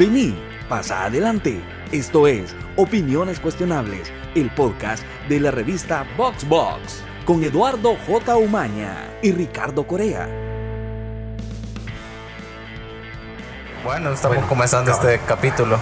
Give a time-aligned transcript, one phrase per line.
[0.00, 0.34] Vení,
[0.66, 1.60] pasa adelante.
[1.92, 8.34] Esto es Opiniones Cuestionables, el podcast de la revista VoxBox, Box, con Eduardo J.
[8.36, 10.26] Umaña y Ricardo Corea.
[13.84, 15.78] Bueno, estamos comenzando este capítulo.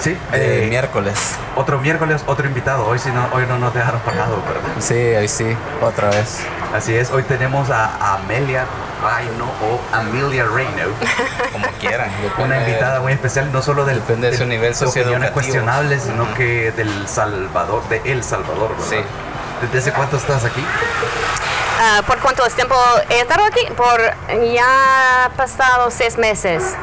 [0.00, 1.36] Sí, eh, miércoles.
[1.54, 2.84] Otro miércoles, otro invitado.
[2.88, 4.74] Hoy sí no, hoy no nos dejaron pagado, ¿verdad?
[4.80, 6.40] Sí, hoy sí, otra vez.
[6.74, 8.66] Así es, hoy tenemos a Amelia
[9.02, 10.88] Reino o Amelia Reino.
[11.52, 12.10] Como quieran.
[12.38, 16.72] Una invitada muy especial, no solo del, depende de su nivel opiniones cuestionables, sino que
[16.72, 18.86] del Salvador, de El Salvador, ¿verdad?
[18.88, 18.96] Sí.
[19.62, 20.60] ¿Desde hace cuánto estás aquí?
[20.60, 22.74] Uh, ¿Por cuánto tiempo
[23.10, 23.66] he estado aquí?
[23.76, 24.00] Por
[24.52, 26.74] ya pasado seis meses,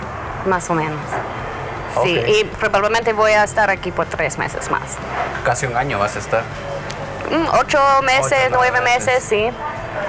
[0.46, 1.00] más o menos.
[2.04, 4.82] Sí, y probablemente voy a estar aquí por tres meses más.
[5.46, 6.42] Casi un año vas a estar.
[7.32, 9.50] Mm, ocho meses, nueve meses, sí.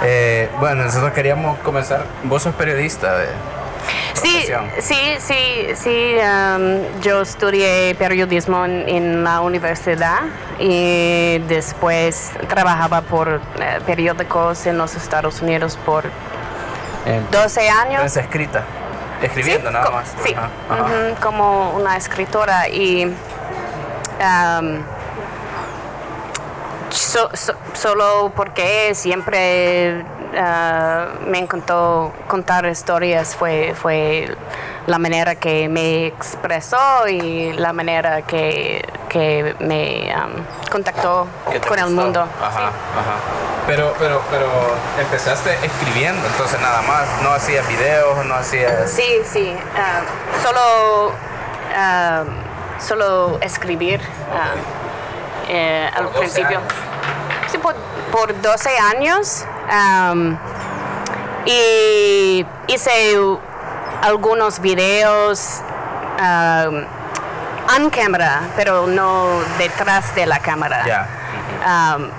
[0.03, 2.05] Eh, bueno, nosotros queríamos comenzar.
[2.25, 3.27] Vos sos periodista de.
[4.15, 4.47] Sí,
[4.81, 6.15] sí, sí, sí.
[6.17, 10.21] Um, yo estudié periodismo en, la universidad
[10.59, 16.05] y después trabajaba por eh, periódicos en los Estados Unidos por
[17.31, 18.01] 12 años.
[18.01, 18.65] Prensa escrita.
[19.23, 20.15] Escribiendo nada más.
[20.25, 20.35] Sí,
[21.21, 23.15] como una escritora y
[26.95, 30.05] solo porque siempre
[30.39, 34.37] ah, me encantó contar historias, fue, fue
[34.87, 40.15] la manera que me expresó y la manera que, que me
[40.71, 41.27] contactó
[41.67, 42.21] con el mundo.
[42.21, 43.17] Ajá, ajá.
[43.67, 44.47] Pero, pero, pero
[45.01, 48.91] empezaste escribiendo, entonces nada más, no hacías videos, no hacías...
[48.91, 50.03] Sí, sí, ah,
[50.43, 51.13] solo,
[51.75, 52.25] ah,
[52.79, 54.01] solo escribir
[55.49, 56.61] eh, al principio.
[57.51, 57.75] Sí, por,
[58.11, 59.45] por, 12 años
[61.47, 63.17] y hice
[64.03, 65.61] algunos videos
[67.77, 71.09] en cámara, pero no detrás de la cámara.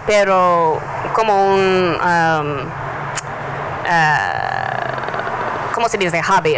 [0.06, 0.80] pero
[1.14, 2.58] como un, um,
[3.86, 4.14] uh,
[5.74, 6.22] ¿cómo se dice?
[6.22, 6.58] Hobby.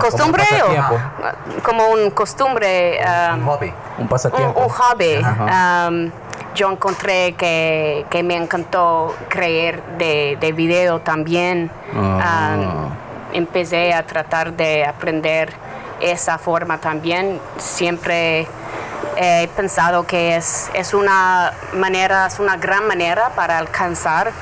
[0.00, 3.00] Costumbre o como un costumbre.
[3.34, 3.72] un um, hobby.
[3.98, 4.60] Un pasatiempo.
[4.60, 5.16] Un, hobby.
[5.16, 6.10] Um,
[6.54, 11.70] yo encontré que, que, me encantó creer de, de video también.
[11.94, 12.56] Ah.
[13.32, 15.52] empecé a tratar de aprender
[16.00, 17.40] esa forma también.
[17.58, 18.46] Siempre
[19.16, 24.32] he pensado que es, es una manera, es una gran manera para alcanzar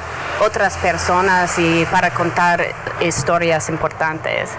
[0.44, 2.64] otras personas y para contar
[3.00, 4.50] historias importantes.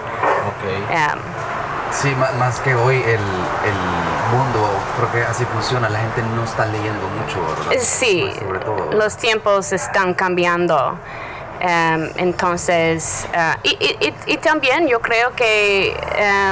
[1.90, 3.76] Sí, más que hoy el, el,
[4.32, 7.80] mundo, creo que así funciona, la gente no está leyendo mucho, ¿verdad?
[7.80, 8.28] Sí,
[8.92, 10.98] los tiempos están cambiando.
[11.60, 15.96] Entonces, eh, y, y, también yo creo que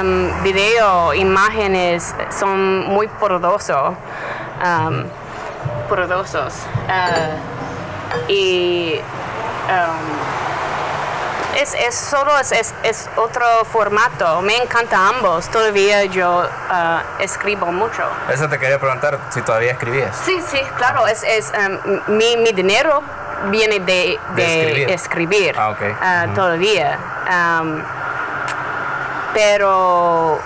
[0.01, 3.93] um, video, imágenes son muy poderosos.
[4.63, 5.03] Um,
[5.87, 6.53] poderosos.
[6.87, 8.99] Uh, y
[11.55, 14.41] es, es, solo es, es, otro formato.
[14.41, 15.49] Me encanta ambos.
[15.49, 18.03] Todavía yo uh, escribo mucho.
[18.31, 20.15] Eso te quería preguntar si todavía escribías.
[20.25, 21.07] Sí, sí, claro.
[21.07, 21.51] Es, es
[22.07, 23.01] mi, mi dinero
[23.49, 24.19] viene de,
[24.93, 26.97] escribir, ah, ah, todavía.
[29.33, 30.39] pero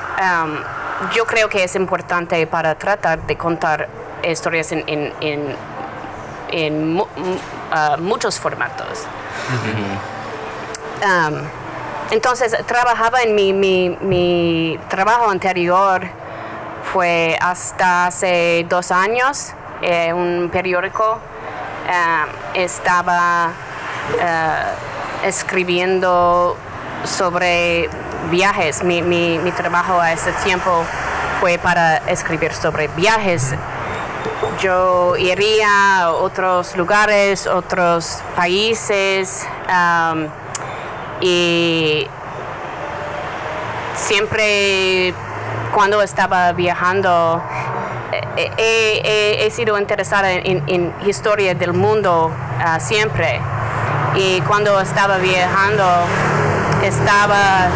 [1.13, 3.87] yo creo que es importante para tratar de contar
[4.23, 4.83] historias en,
[6.51, 7.03] en,
[7.71, 9.05] ah, muchos formatos.
[12.11, 16.01] Entonces, trabajaba en mi, mi, trabajo anterior,
[16.91, 21.19] fue hasta hace dos años, en un periódico
[21.87, 23.51] eh, estaba
[24.19, 24.63] eh,
[25.23, 26.57] escribiendo
[27.03, 27.89] sobre
[28.29, 28.83] viajes.
[28.83, 30.83] Mi, mi, trabajo a ese tiempo
[31.39, 33.53] fue para escribir sobre viajes.
[34.59, 39.47] Yo iría a otros lugares, otros países
[41.21, 42.07] y
[43.95, 45.13] siempre
[45.73, 47.41] cuando estaba viajando
[48.57, 53.39] he, sido interesada en, en, historia del mundo ah, siempre.
[54.15, 55.85] Y cuando estaba viajando,
[56.83, 57.67] estaba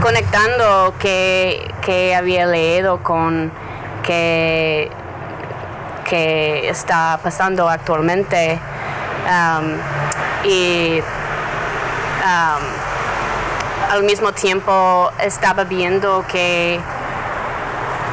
[0.00, 3.50] conectando que, que había leído con
[4.02, 4.90] que,
[6.08, 8.58] que está pasando actualmente.
[10.44, 11.00] Y
[12.22, 16.80] um, al mismo tiempo estaba viendo que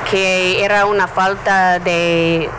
[0.10, 2.50] que era una falta de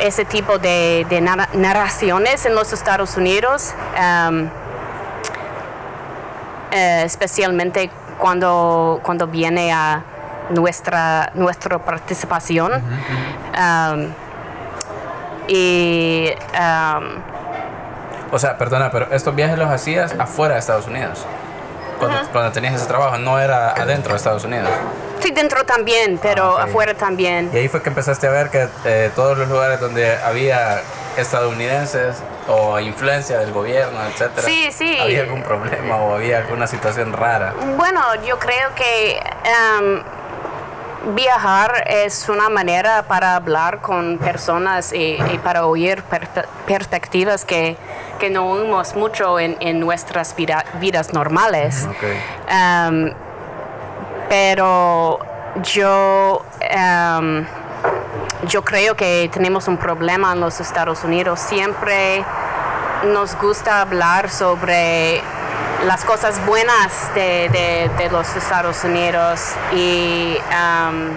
[0.00, 1.06] ese tipo de,
[1.52, 4.48] narraciones en los Estados Unidos, um,
[6.72, 10.02] eh, especialmente cuando, cuando viene a
[10.50, 12.82] nuestra, nuestra participación.
[15.48, 16.30] y
[18.30, 21.26] o sea, perdona, pero estos viajes los hacías afuera de Estados Unidos.
[21.98, 24.68] Cuando, tenías ese trabajo, no era adentro de Estados Unidos.
[25.20, 27.50] Sí, dentro también, pero ah, afuera también.
[27.52, 30.80] Y ahí fue que empezaste a ver que eh, todos los lugares donde había
[31.18, 32.16] estadounidenses
[32.48, 34.96] o influencia del gobierno, etcétera, sí, sí.
[34.98, 37.52] había algún problema o había alguna situación rara.
[37.76, 39.20] Bueno, yo creo que
[41.14, 46.02] viajar es una manera para hablar con personas y, para oír
[46.66, 47.76] perspectivas que,
[48.20, 51.88] que, no oímos mucho en, en nuestras vidas normales.
[52.48, 53.10] Um,
[54.28, 55.18] pero
[55.64, 57.44] yo, um,
[58.46, 61.40] yo creo que tenemos un problema en los Estados Unidos.
[61.40, 62.24] Siempre
[63.12, 65.20] nos gusta hablar sobre
[65.86, 69.40] las cosas buenas de, los Estados Unidos
[69.72, 71.08] y um,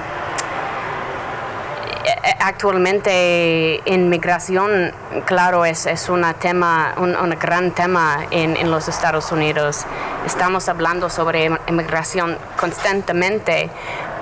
[2.40, 4.94] actualmente inmigración,
[5.26, 9.86] claro, es, es una tema, un, gran tema en, en, los Estados Unidos.
[10.26, 13.70] Estamos hablando sobre inmigración constantemente,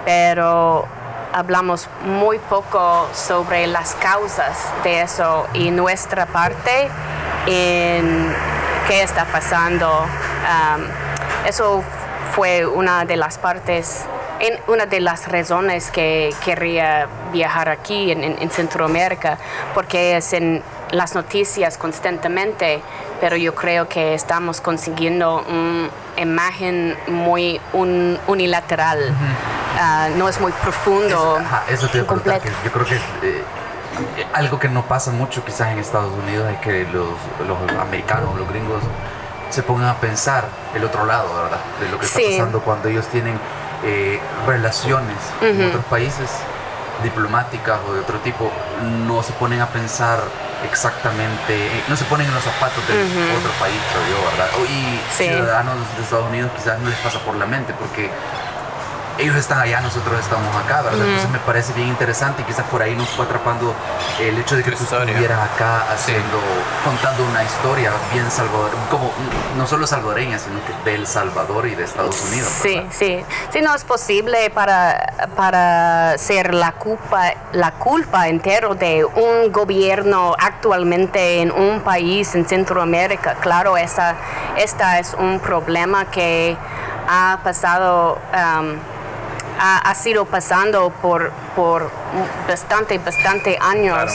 [0.05, 0.85] pero
[1.33, 6.89] hablamos muy poco sobre las causas de eso y nuestra parte
[7.47, 8.33] en
[8.87, 10.05] qué está pasando.
[11.45, 11.83] eso
[12.33, 14.05] fue una de las partes,
[14.41, 19.37] en, una de las razones que quería viajar aquí en, Centroamérica,
[19.73, 22.81] porque es en las noticias constantemente,
[23.21, 29.13] pero yo creo que estamos consiguiendo una imagen muy unilateral.
[29.79, 31.39] Ah, no es muy profundo.
[31.69, 32.49] Eso, te completo.
[32.65, 33.43] yo creo que eh,
[34.33, 37.09] algo que no pasa mucho quizás en Estados Unidos es que los,
[37.47, 38.83] los americanos, los gringos,
[39.49, 41.59] se pongan a pensar el otro lado, ¿verdad?
[41.79, 43.39] De lo que está pasando cuando ellos tienen
[43.83, 46.29] eh, relaciones con otros países
[47.03, 48.51] diplomáticas o de otro tipo,
[49.07, 50.19] no se ponen a pensar
[50.69, 53.79] exactamente, no se ponen en los zapatos de otro país,
[54.09, 54.49] yo, ¿verdad?
[54.69, 58.09] Y ciudadanos de Estados Unidos quizás no les pasa por la mente porque
[59.21, 61.05] ellos están allá, nosotros estamos acá, ¿verdad?
[61.05, 63.73] Entonces me parece bien interesante y quizás por ahí nos fue atrapando
[64.19, 66.39] el hecho de que tú estuvieras acá haciendo,
[66.83, 69.11] contando una historia bien salvadoreña, como
[69.57, 72.49] no solo salvadoreña, sino que del Salvador y de Estados Unidos.
[72.61, 79.05] Sí, sí, sí, no es posible para, para ser la culpa, la culpa entero de
[79.05, 83.35] un gobierno actualmente en un país en Centroamérica.
[83.35, 84.15] Claro, esa,
[84.57, 86.57] esta es un problema que
[87.07, 88.77] ha pasado um,
[89.61, 91.91] ha, sido pasando por, por
[92.47, 94.11] bastante, bastante años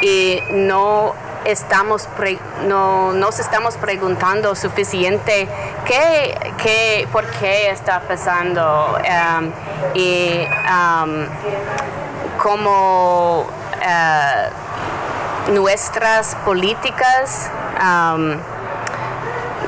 [0.00, 1.14] y no
[1.44, 2.08] estamos
[2.66, 5.48] no nos estamos preguntando suficiente
[5.84, 9.52] qué, qué por qué está pasando um,
[9.94, 11.26] y um,
[12.42, 17.48] cómo uh, nuestras políticas
[17.80, 18.38] um,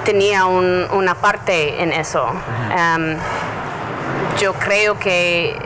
[0.05, 2.27] tenía una parte en eso
[4.41, 5.57] yo creo que,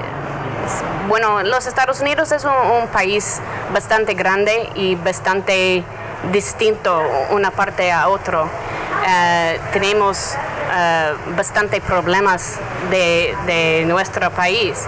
[1.08, 3.40] bueno, los Estados Unidos es un, país
[3.72, 5.84] bastante grande y bastante
[6.32, 8.48] distinto una parte a otro.
[9.06, 12.58] Eh, tenemos uh, bastante problemas
[12.90, 14.86] de, nuestro país.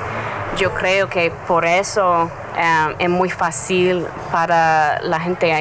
[0.56, 5.52] Yo creo que por eso eh, es muy fácil para la gente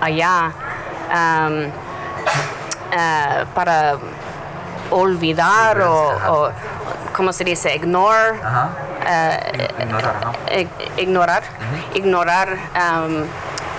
[0.00, 0.52] allá,
[1.10, 1.70] um,
[3.54, 3.96] para
[4.90, 6.50] olvidar o
[7.16, 7.74] ¿cómo se dice?
[7.74, 8.38] Ignore,
[10.48, 10.68] eh,
[10.98, 11.42] ignorar,
[11.94, 13.24] ignorar, um,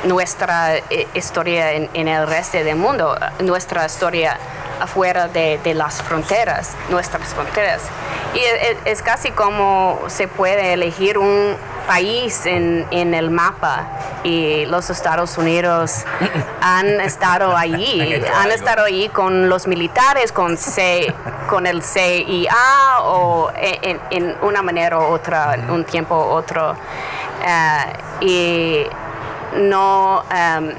[0.07, 4.37] nuestra eh, historia en, el resto del mundo, nuestra historia
[4.79, 7.81] afuera de, las fronteras, nuestras fronteras.
[8.33, 8.41] Y
[8.85, 11.55] es, casi como se puede elegir un
[11.87, 13.87] país en, el mapa
[14.23, 16.03] y los Estados Unidos
[16.61, 21.13] han estado allí, han estado allí con los militares, con, C,
[21.49, 26.75] con el CIA o en, una manera u otra, un tiempo u otro.
[27.45, 28.87] Eh, y
[29.57, 30.73] no, em,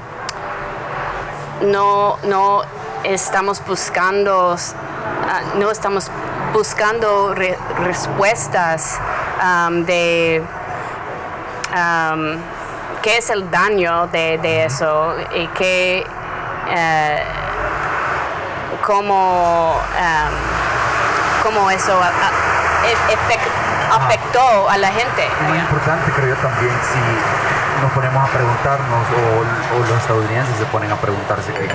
[1.71, 2.63] no, no
[3.05, 6.11] estamos buscando, ah, no estamos
[6.53, 8.99] buscando respuestas
[9.43, 10.43] um, de
[11.75, 12.39] um,
[13.03, 16.07] qué es el daño de, eso y qué,
[16.67, 17.19] uh,
[18.85, 22.01] cómo, um, cómo eso
[23.93, 25.29] afectó a la gente.
[25.49, 26.99] Muy importante, creo yo también, si
[27.81, 31.69] nos ponemos a preguntarnos o, los estadounidenses se ponen a preguntarse qué,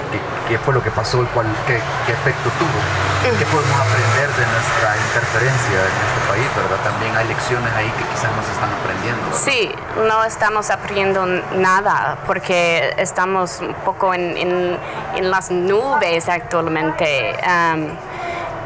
[0.48, 4.98] qué, fue lo que pasó y cuál, qué, efecto tuvo, qué podemos aprender de nuestra
[4.98, 6.84] interferencia en este país, ¿verdad?
[6.84, 9.22] También hay lecciones ahí que quizás nos están aprendiendo.
[9.34, 9.72] Sí,
[10.08, 14.78] no estamos aprendiendo nada porque estamos un poco en, en,
[15.16, 17.36] en las nubes actualmente.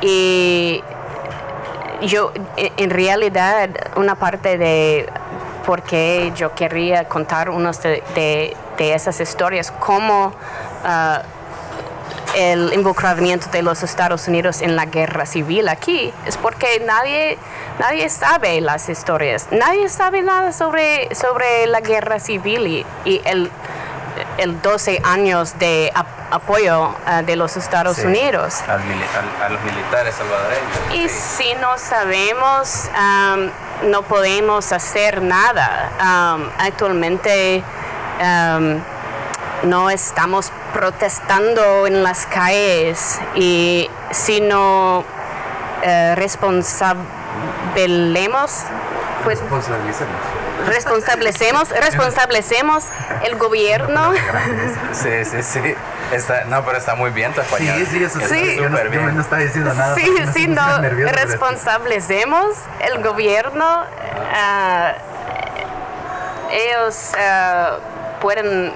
[0.01, 0.83] y
[2.01, 5.09] yo, en realidad, una parte de
[5.67, 10.31] por qué yo quería contar unas de, de, esas historias, como
[10.85, 11.23] ah,
[12.37, 17.37] el involucramiento de los Estados Unidos en la guerra civil aquí, es porque nadie,
[17.79, 23.51] nadie sabe las historias, nadie sabe nada sobre, sobre la guerra civil y, y el
[24.37, 25.91] el 12 años de
[26.31, 28.61] apoyo eh, de los Estados Unidos.
[28.67, 28.77] a
[29.49, 30.95] los militares salvadoreños.
[30.95, 32.89] Y si no sabemos,
[33.83, 35.91] no podemos hacer nada.
[36.59, 37.63] actualmente
[39.63, 45.05] no estamos protestando en las calles y si no
[46.15, 48.63] responsabilemos,
[49.23, 49.41] pues,
[50.67, 52.83] responsablecemos, responsablecemos
[53.23, 54.13] el gobierno.
[54.93, 55.75] Sí, sí, sí.
[56.11, 57.75] Está, no, pero está muy bien tu español.
[57.77, 58.55] Sí, sí, eso sí.
[58.55, 59.15] Yo, no, bien.
[59.15, 59.95] no estaba diciendo nada.
[59.95, 60.81] Sí, sí, no.
[60.81, 63.83] Responsablecemos el gobierno.
[63.83, 64.93] Uh,
[66.51, 68.73] ellos uh, pueden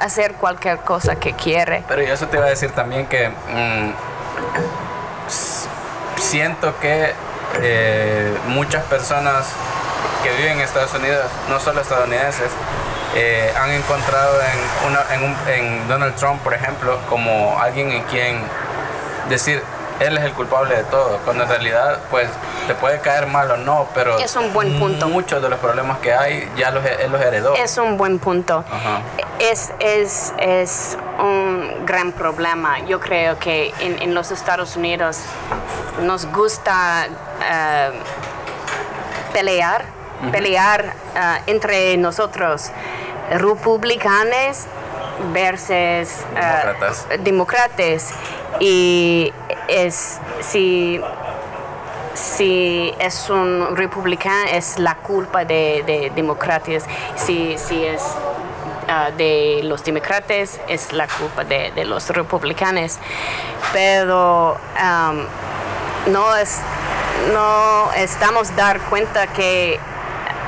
[0.00, 1.84] hacer cualquier cosa que quiere.
[1.88, 3.92] Pero yo eso te iba a decir también que mm,
[6.16, 7.12] siento que
[7.60, 9.46] eh, muchas personas
[10.22, 12.50] que viven en Estados Unidos, no solo estadounidenses,
[13.14, 18.02] eh, han encontrado en, una, en, un, en Donald Trump, por ejemplo, como alguien en
[18.04, 18.40] quien
[19.28, 19.62] decir,
[20.00, 22.28] él es el culpable de todo, cuando en realidad, pues,
[22.66, 25.08] te puede caer mal o no, pero es un buen punto.
[25.08, 27.54] Muchos de los problemas que hay ya los, él los heredó.
[27.54, 28.64] Es un buen punto.
[29.38, 32.80] Es, es, es, un gran problema.
[32.86, 35.18] Yo creo que en, en los Estados Unidos
[36.00, 37.06] nos gusta
[37.44, 37.90] eh,
[39.32, 42.70] pelear pelear ah, entre nosotros,
[43.30, 44.66] republicanos
[45.32, 48.12] versus uh, demócratas.
[48.60, 49.32] Y
[49.68, 51.00] es si
[52.14, 56.84] si es un republicano es la culpa de, de demócratas,
[57.16, 58.02] si, si es
[58.88, 62.98] ah, de los demócratas es la culpa de, de los republicanos.
[63.72, 64.56] Pero
[66.06, 66.60] no es
[67.32, 69.78] no estamos dar cuenta que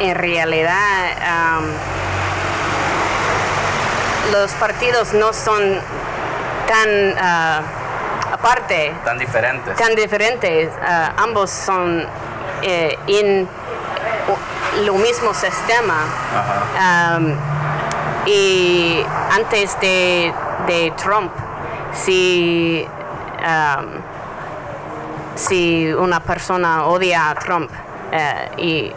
[0.00, 1.60] en realidad
[4.32, 5.80] los partidos no son
[6.66, 7.60] tan ah,
[8.32, 8.94] aparte.
[9.04, 9.76] Tan diferentes.
[9.76, 10.70] Tan diferentes.
[10.82, 12.06] Ah, ambos son
[12.62, 13.48] eh, en
[14.84, 16.04] lo mismo sistema.
[18.26, 20.32] y antes de,
[20.66, 21.30] de Trump,
[21.92, 22.86] si,
[25.34, 27.70] si una persona odia a Trump
[28.12, 28.92] eh, y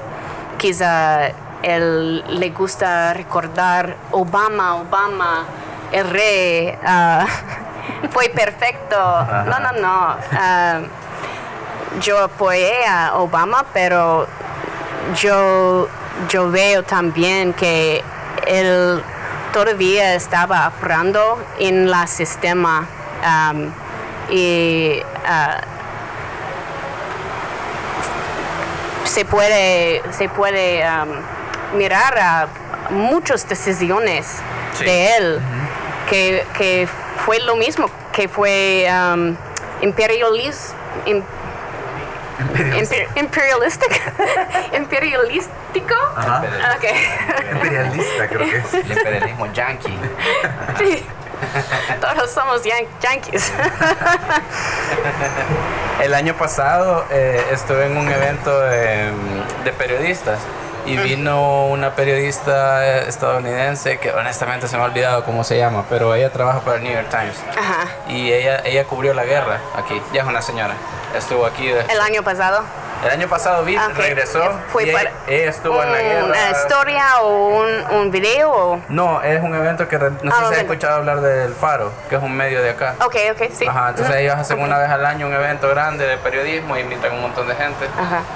[0.58, 1.30] quizá
[1.64, 5.46] él le gusta recordar Obama, Obama,
[5.92, 7.26] el rey, ah,
[8.12, 8.98] fue perfecto.
[9.46, 10.16] No, no, no.
[10.34, 10.80] Ah,
[12.02, 14.28] yo apoyé a Obama, pero
[15.16, 15.88] yo,
[16.30, 18.04] yo veo también que
[18.46, 19.02] él
[19.54, 22.88] todavía estaba aprendo en el sistema
[24.30, 25.77] y uh,
[29.08, 32.48] se puede, se puede um, mirar a
[32.90, 34.38] muchas decisiones
[34.80, 35.40] de él,
[36.10, 36.88] que, que,
[37.26, 39.36] fue lo mismo, que fue um,
[39.82, 40.76] imperialista,
[43.16, 43.96] imperialístico,
[44.74, 45.96] imperialístico.
[47.54, 48.74] Imperialista creo que es.
[48.74, 49.98] El imperialismo yankee.
[50.78, 51.06] sí.
[52.02, 53.52] Todos somos yankees.
[56.02, 59.12] El año pasado eh, estuve en un evento de,
[59.78, 60.40] periodistas
[60.86, 66.16] y vino una periodista estadounidense que honestamente se me ha olvidado cómo se llama, pero
[66.16, 67.36] ella trabaja para el New York Times.
[68.08, 70.76] Y ella, ella cubrió la guerra aquí, ya es una señora.
[71.16, 71.70] Estuvo aquí.
[71.70, 72.64] ¿El año pasado?
[73.04, 74.60] El año pasado vi, regresó.
[74.72, 76.26] Fue y ella, estuvo en la guerra.
[76.26, 78.82] ¿Una historia o un, un video?
[78.90, 82.16] No, es un evento que no sé ah, si has escuchado hablar del Faro, que
[82.16, 82.96] es un medio de acá.
[83.06, 83.68] Ok, ok, sí.
[83.68, 87.14] Ajá, entonces ellos hacen una vez al año un evento grande de periodismo y invitan
[87.14, 87.88] un montón de gente,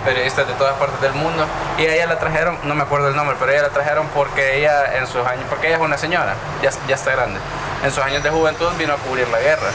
[0.06, 1.46] periodistas de todas partes del mundo.
[1.80, 4.60] Y a ella la trajeron, no me acuerdo el nombre, pero ella la trajeron porque
[4.60, 7.40] ella en sus años, porque ella es una señora, ya, ya está grande.
[7.84, 9.70] En sus años de juventud vino a cubrir la guerra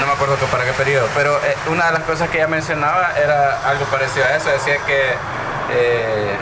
[0.00, 2.48] no me acuerdo que para qué periodo, pero eh, una de las cosas que ella
[2.48, 5.10] mencionaba era algo parecido a eso, decía que
[5.72, 6.36] eh,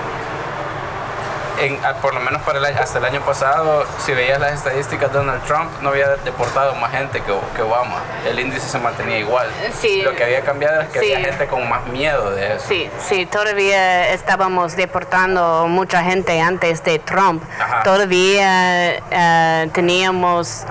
[2.01, 5.89] por lo menos para hasta el año pasado, si veías las estadísticas, Donald Trump no
[5.89, 7.97] había deportado más gente que, que Obama.
[8.29, 9.49] El índice se mantenía igual.
[9.81, 12.65] Sí, lo que había cambiado es que había gente con más miedo de eso.
[12.69, 17.43] Sí, sí, todavía estábamos deportando mucha gente antes de Trump.
[17.83, 20.65] Todavía eh, teníamos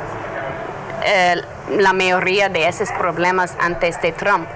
[1.69, 4.47] la mayoría de esos problemas antes de Trump.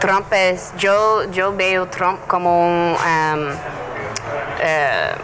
[0.00, 2.94] Trump es, yo, yo veo Trump como un...
[2.94, 3.48] Um,
[4.60, 5.14] eh,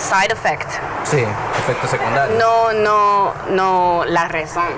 [0.00, 0.68] side effect.
[1.04, 1.22] Sí,
[1.58, 2.36] efecto secundario.
[2.38, 4.72] No, no, no la razón.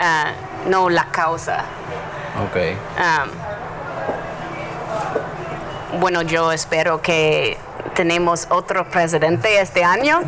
[0.00, 0.32] Ah,
[0.66, 1.64] no la causa.
[2.42, 2.56] Ok.
[2.98, 3.30] Um,
[6.00, 7.56] bueno, yo espero que
[7.94, 10.20] tenemos otro presidente este año,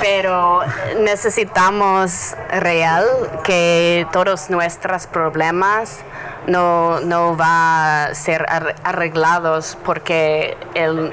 [0.00, 0.60] pero
[1.00, 3.04] necesitamos real
[3.44, 6.00] que todos nuestros problemas
[6.46, 8.46] no, no va a ser
[8.84, 11.12] arreglados porque él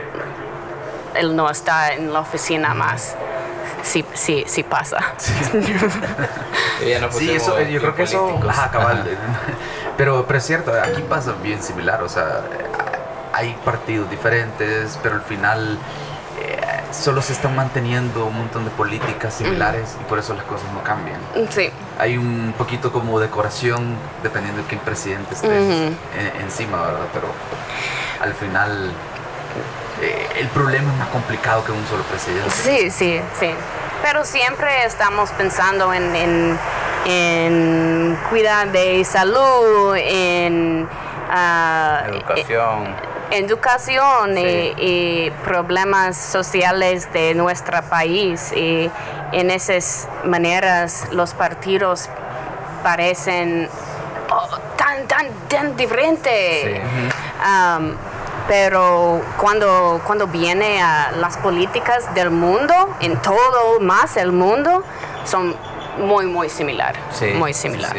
[1.16, 3.16] él no está en la oficina más.
[3.84, 5.00] Sí, sí, sí pasa.
[5.18, 5.32] Sí,
[7.32, 9.06] eso, yo creo que eso, ajá, cabal.
[9.98, 12.40] Pero, pero es cierto, aquí pasa bien similar, o sea,
[13.34, 15.78] hay partidos diferentes, pero al final
[16.92, 20.84] solo se están manteniendo un montón de políticas similares y por eso las cosas no
[20.84, 21.20] cambian.
[21.50, 21.70] Sí.
[21.98, 25.94] Hay un poquito como decoración dependiendo de quién presidente esté
[26.42, 27.08] encima, ¿verdad?
[27.14, 27.28] Pero
[28.22, 28.92] al final
[30.02, 32.50] eh, el problema es más complicado que un solo presidente.
[32.52, 33.52] Sí, sí, sí.
[34.02, 36.58] Pero siempre estamos pensando en,
[37.06, 40.88] en, cuidar de salud, en
[41.30, 42.96] ah, educación.
[43.32, 48.52] educación y, problemas sociales de nuestro país.
[48.54, 48.90] Y
[49.32, 52.10] en esas maneras los partidos
[52.84, 53.70] parecen
[54.32, 56.64] oh, tan, tan, tan diferentes.
[56.64, 56.82] Sí
[58.50, 64.84] pero cuando, cuando viene a las políticas del mundo, en todo más el mundo,
[65.24, 65.56] son
[66.00, 66.96] muy, muy similar.
[67.36, 67.96] muy similar.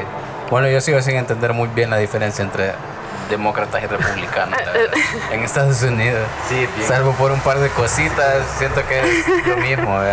[0.51, 2.73] Bueno, yo sigo sin entender muy bien la diferencia entre
[3.31, 4.61] demócratas y republicanos
[5.33, 6.27] en Estados Unidos.
[6.49, 10.01] Sí, Salvo por un par de cositas, siento que es lo mismo.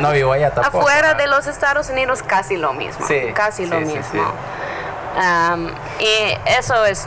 [0.00, 0.78] No vivo allá tampoco.
[0.78, 3.06] Afuera de los Estados Unidos casi lo mismo.
[3.06, 4.22] Sí, casi lo mismo.
[6.00, 7.06] y eso es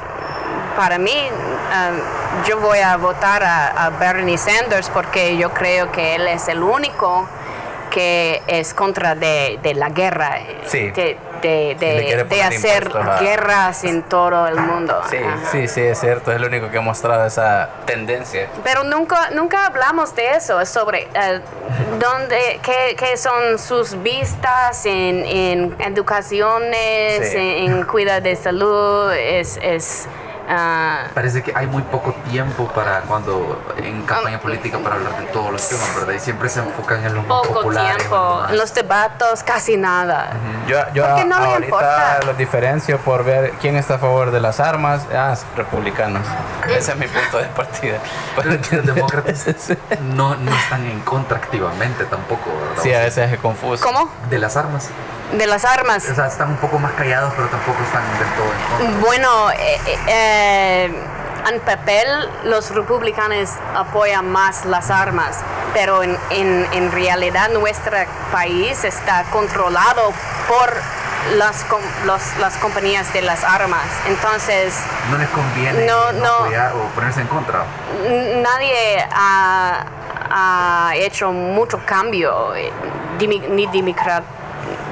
[0.75, 6.27] para mí, um, yo voy a votar a, Bernie Sanders porque yo creo que él
[6.27, 7.27] es el único
[7.91, 10.37] que es contra de, la guerra.
[10.65, 10.91] Sí
[11.41, 15.01] de, hacer guerras en todo el mundo.
[15.09, 15.17] Sí,
[15.51, 18.47] sí, sí, es cierto, es lo único que ha mostrado esa tendencia.
[18.63, 25.75] Pero nunca, nunca hablamos de eso, sobre uh, dónde, qué, son sus vistas en, en
[25.79, 29.57] educaciones, en, en cuidado de salud, es...
[29.61, 30.07] es
[30.47, 31.07] Ah.
[31.13, 35.51] Parece que hay muy poco tiempo para cuando en campaña política para hablar de todos
[35.51, 36.13] los temas, ¿verdad?
[36.13, 37.97] Y siempre se enfocan en los poco más populares.
[37.97, 40.31] tiempo, en los debates casi nada.
[40.67, 45.05] Yo, yo ahorita lo diferencio por ver quién está a favor de las armas.
[45.13, 46.27] Ah, republicanos.
[46.67, 47.97] Ese es mi punto de partida.
[48.43, 49.45] los demócratas
[50.01, 52.83] no, no están en contra activamente tampoco, ¿verdad?
[52.83, 53.83] Sí, a veces es confuso.
[53.83, 54.09] ¿Cómo?
[54.29, 54.89] De las armas
[55.31, 56.07] de las armas.
[56.09, 59.05] O sea, están un poco más callados, pero tampoco están del todo en contra.
[59.05, 61.03] Bueno, eh, eh, eh,
[61.51, 65.37] en papel los republicanos apoyan más las armas,
[65.73, 67.97] pero en, en, en realidad nuestro
[68.31, 70.13] país está controlado
[70.47, 70.73] por
[71.37, 71.65] las,
[72.37, 73.85] las compañías de las armas.
[74.07, 74.75] Entonces...
[75.09, 77.63] No les conviene no, apoyar o ponerse en contra.
[78.41, 79.85] Nadie ha,
[80.29, 82.53] ha hecho mucho cambio,
[83.19, 84.23] ni democracia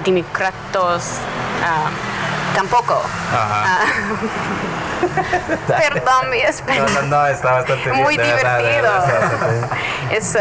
[0.03, 1.21] demócratas
[1.63, 1.89] ah,
[2.55, 3.01] tampoco.
[3.31, 3.85] Ah,
[5.67, 6.87] perdón, mi español.
[6.93, 8.03] No, no, está bastante bien.
[8.03, 8.91] Muy divertido.
[10.11, 10.33] es,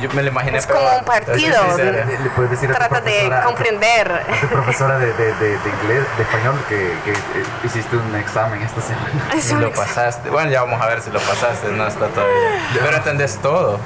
[0.00, 0.58] yo me lo imaginé.
[0.58, 1.76] Es como un partido.
[1.76, 4.12] Le, puedes decir Trata de comprender.
[4.12, 8.62] A tu, profesora de, de, de, inglés, de español, que, que, eh, hiciste un examen
[8.62, 9.08] esta semana.
[9.48, 10.30] Y lo pasaste.
[10.30, 11.68] Bueno, ya vamos a ver si lo pasaste.
[11.68, 12.60] No está todavía.
[12.74, 13.78] Pero entendés todo.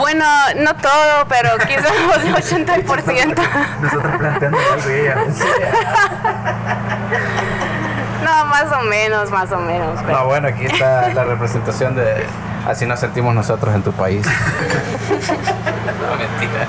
[0.00, 0.24] Bueno,
[0.56, 1.92] no todo, pero quizás
[2.24, 3.34] el 80%.
[3.82, 5.16] Nosotros planteando algo y ella.
[8.30, 10.02] No, más o menos, más o menos.
[10.02, 12.24] No, bueno, aquí está la representación de
[12.66, 14.24] así nos sentimos nosotros en tu país.
[16.00, 16.66] no, mentira.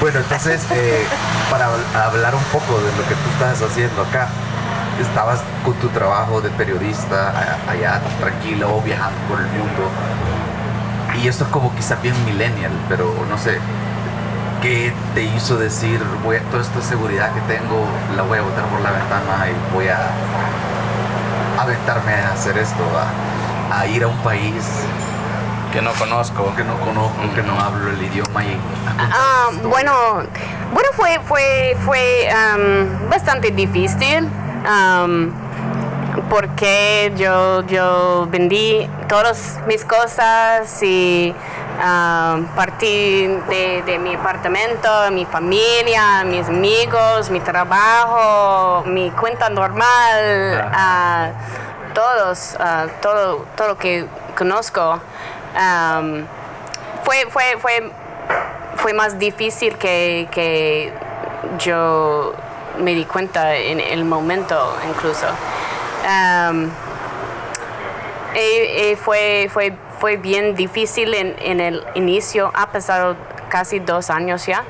[0.00, 1.04] Bueno, entonces, eh,
[1.48, 1.66] para
[2.04, 4.28] hablar un poco de lo que tú estás haciendo acá,
[5.00, 9.90] estabas con tu trabajo de periodista allá tranquilo, viajando por el mundo
[11.22, 13.58] y esto es como quizá bien millennial, pero no sé.
[14.62, 17.84] ¿Qué te hizo decir, voy, toda esta seguridad que tengo
[18.16, 20.08] la voy a botar por la ventana y voy a
[21.60, 22.84] aventarme a hacer esto,
[23.72, 24.64] a, ir a un país
[25.72, 28.56] que no conozco, que no conozco, que no hablo el idioma y
[28.98, 29.92] ah, bueno,
[30.72, 32.28] bueno fue fue fue
[33.10, 34.28] bastante difícil
[36.28, 41.34] porque yo yo vendí todas mis cosas y
[42.54, 50.70] partí de, mi apartamento, mi familia, mis amigos, mi trabajo, mi cuenta normal,
[51.94, 52.56] todos,
[53.00, 55.00] todo, todo lo que conozco.
[57.04, 57.90] fue, fue, fue,
[58.76, 60.92] fue más difícil que, que
[61.58, 62.34] yo
[62.78, 65.26] me di cuenta en el momento incluso.
[68.34, 73.14] Y, fue, fue fue bien difícil en, el inicio, ha pasado
[73.48, 74.64] casi dos años ya,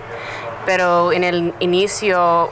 [0.67, 2.51] pero en el inicio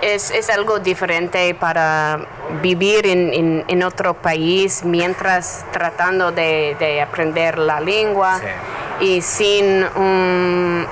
[0.00, 2.20] es, algo diferente para
[2.62, 8.40] vivir en, otro país mientras tratando de, aprender la lengua.
[9.00, 10.86] y sin un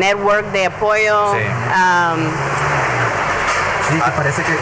[0.00, 1.32] network de apoyo.
[1.34, 1.44] Sí,
[3.88, 4.52] te parece que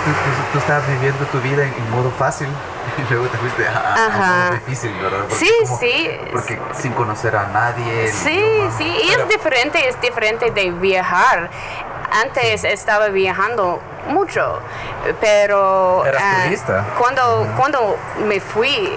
[0.53, 2.49] tú, estabas viviendo tu vida en, modo fácil
[2.99, 5.25] y luego te fuiste a, modo difícil, ¿verdad?
[5.31, 6.11] sí, sí.
[6.33, 8.09] Porque sin conocer a nadie.
[8.09, 8.43] Sí,
[8.77, 11.51] sí, y es diferente, es diferente de viajar.
[12.13, 14.61] Antes estaba viajando mucho,
[15.21, 16.23] pero ¿Eras
[16.69, 18.93] ah, cuando, cuando me fui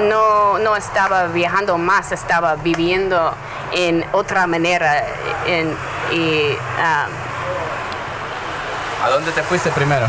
[0.00, 3.32] no, no estaba viajando más, estaba viviendo
[3.72, 5.02] en otra manera
[5.46, 5.74] en,
[6.12, 7.06] y ah,
[9.02, 10.06] ¿A dónde te fuiste primero?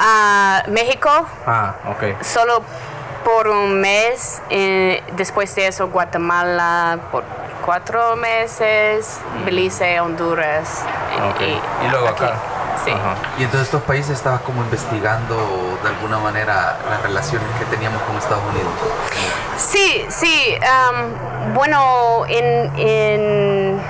[0.00, 1.08] A México.
[1.46, 2.22] Ah, ok.
[2.22, 2.62] Solo
[3.24, 4.42] por un mes.
[4.50, 7.22] Eh, después de eso, Guatemala por
[7.64, 9.20] cuatro meses.
[9.40, 9.44] Mm.
[9.44, 10.84] Belice, Honduras.
[11.38, 12.34] Y, luego acá.
[12.84, 12.92] Sí.
[13.38, 18.16] Y entonces estos países estabas como investigando de alguna manera las relaciones que teníamos con
[18.16, 18.72] Estados Unidos.
[19.58, 20.58] Sí, sí.
[21.54, 23.80] bueno, en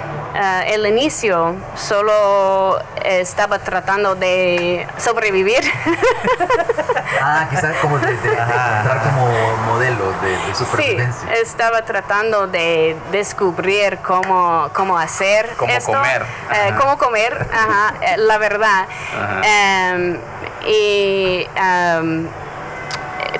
[0.40, 5.60] uh, el inicio solo estaba tratando de sobrevivir.
[7.20, 11.28] ah, quizás como de, como modelo de, supervivencia.
[11.28, 16.24] Sí, estaba tratando de descubrir cómo, cómo hacer cómo comer.
[16.52, 18.86] Eh, cómo comer, ajá, eh, la verdad.
[19.14, 20.16] Um,
[20.66, 22.26] y um,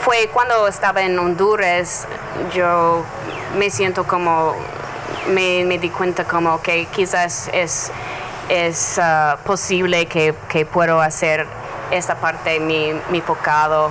[0.01, 2.07] fue cuando estaba en Honduras,
[2.53, 3.05] yo
[3.57, 4.55] me siento como
[5.29, 7.91] me, di cuenta como que quizás es,
[8.49, 11.47] es uh, posible que, que, puedo hacer
[11.91, 13.91] esta parte de mi, mi focado.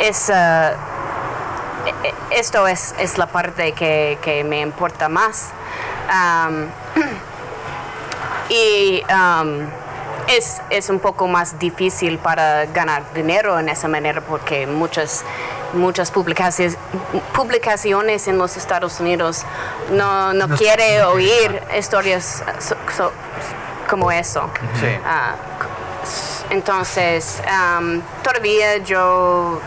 [0.00, 5.50] Es, uh, e, e, esto es, es, la parte que, me importa más.
[8.50, 9.02] Y
[10.26, 15.22] es, es, un poco más difícil para ganar dinero en esa manera porque muchas
[15.72, 16.78] muchas publicaciones,
[17.34, 19.44] publicaciones en los Estados Unidos.
[19.90, 22.42] No, no, quiere oír historias
[23.88, 24.50] como eso.
[25.04, 25.34] Ah,
[26.50, 27.42] entonces,
[28.22, 29.60] todavía yo,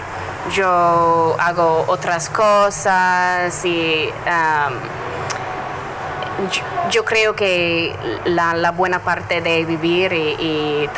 [0.54, 4.10] yo hago otras cosas y
[6.90, 10.90] yo, creo que la, buena parte de vivir y,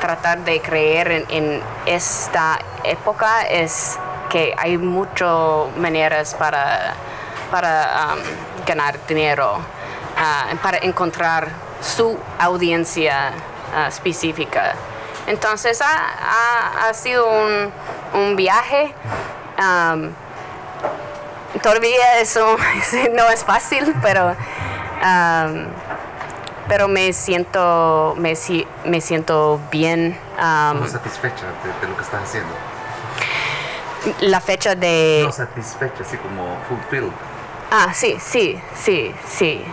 [0.00, 6.94] tratar de creer en, en esta época es que hay muchas maneras para,
[7.50, 11.48] para um, ganar dinero, uh, para encontrar
[11.80, 13.32] su audiencia
[13.74, 14.74] uh, específica.
[15.26, 17.26] Entonces ha, sido
[18.14, 18.94] un, viaje.
[19.58, 20.12] Um,
[21.62, 22.56] todavía eso
[23.14, 25.66] no es fácil, pero, um,
[26.66, 28.34] pero me siento, me,
[28.86, 30.18] me siento bien.
[30.88, 31.44] satisfecha
[31.82, 32.67] de lo que estás haciendo?
[34.20, 35.22] La fecha de...
[35.24, 37.12] No satisfecha, así como fulfilled.
[37.70, 39.64] Ah, sí, sí, sí, sí.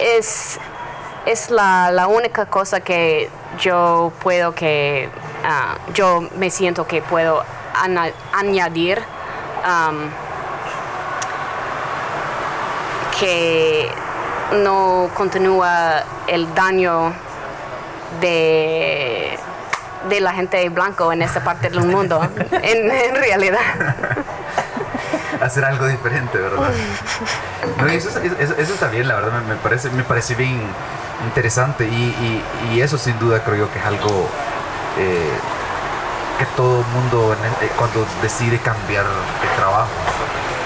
[0.00, 0.58] es
[1.26, 5.08] es la, la, única cosa que yo puedo que,
[5.44, 7.44] ah, yo me siento que puedo
[8.32, 9.02] añadir
[13.18, 13.90] que
[14.62, 17.12] no continúa el daño
[18.20, 19.38] de
[20.08, 23.60] de la gente blanco en esta parte del mundo, en, realidad.
[25.40, 26.70] Hacer algo diferente, ¿verdad?
[27.90, 28.10] eso,
[28.58, 30.60] está bien, la verdad, me, parece, me parece bien
[31.26, 34.28] interesante y, y, eso sin duda creo yo que es algo
[34.98, 35.36] eh,
[36.38, 39.90] que todo mundo eh, cuando decide cambiar de trabajo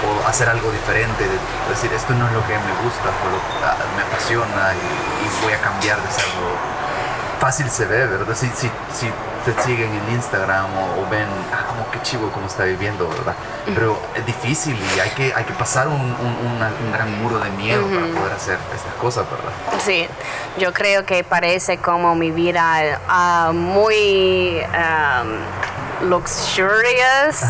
[0.07, 1.27] o hacer algo diferente,
[1.69, 3.09] decir esto no es lo que me gusta
[3.63, 6.84] ah, me apasiona y, voy a cambiar de serlo.
[7.45, 8.35] Fácil se ve, ¿verdad?
[8.35, 9.05] Si, si, si
[9.45, 10.65] te siguen en Instagram
[10.97, 13.35] o, ven, ah, como que chivo como está viviendo, ¿verdad?
[13.67, 17.83] Pero es difícil y hay que, hay que pasar un, un, gran muro de miedo
[17.85, 19.51] para poder hacer estas cosas, ¿verdad?
[19.77, 20.07] Sí,
[20.57, 27.43] yo creo que parece como mi vida uh, muy um, luxurious,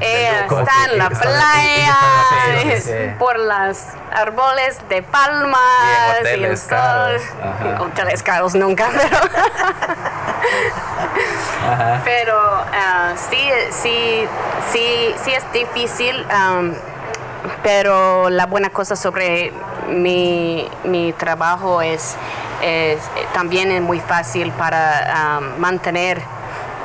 [0.00, 1.96] ella está en la playa,
[3.18, 3.78] por los
[4.12, 5.60] árboles de palmas
[6.24, 7.20] y, el sol.
[7.80, 9.18] Hoteles caros nunca, pero.
[12.04, 12.38] pero
[12.72, 14.26] ah, sí, sí,
[14.72, 16.24] sí, sí es difícil.
[17.62, 19.52] pero la buena cosa sobre
[19.88, 22.16] mi, mi trabajo es,
[22.62, 22.98] es,
[23.32, 26.22] también es muy fácil para mantener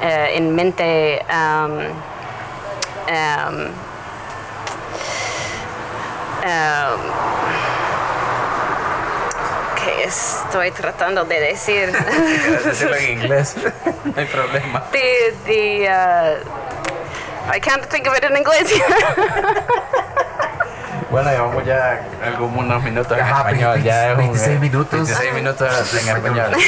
[0.02, 1.78] eh, en mente um,
[3.08, 3.72] um,
[9.76, 11.92] que estoy tratando de decir.
[12.64, 13.56] decirlo en inglés,
[14.04, 14.84] no hay problema.
[14.92, 18.72] The, the, uh, I can't think of it in inglés.
[21.12, 23.84] Bueno, llevamos ya algunos minutos en español.
[23.84, 25.10] Ya 26 minutos.
[25.10, 26.52] 26 minutos en español.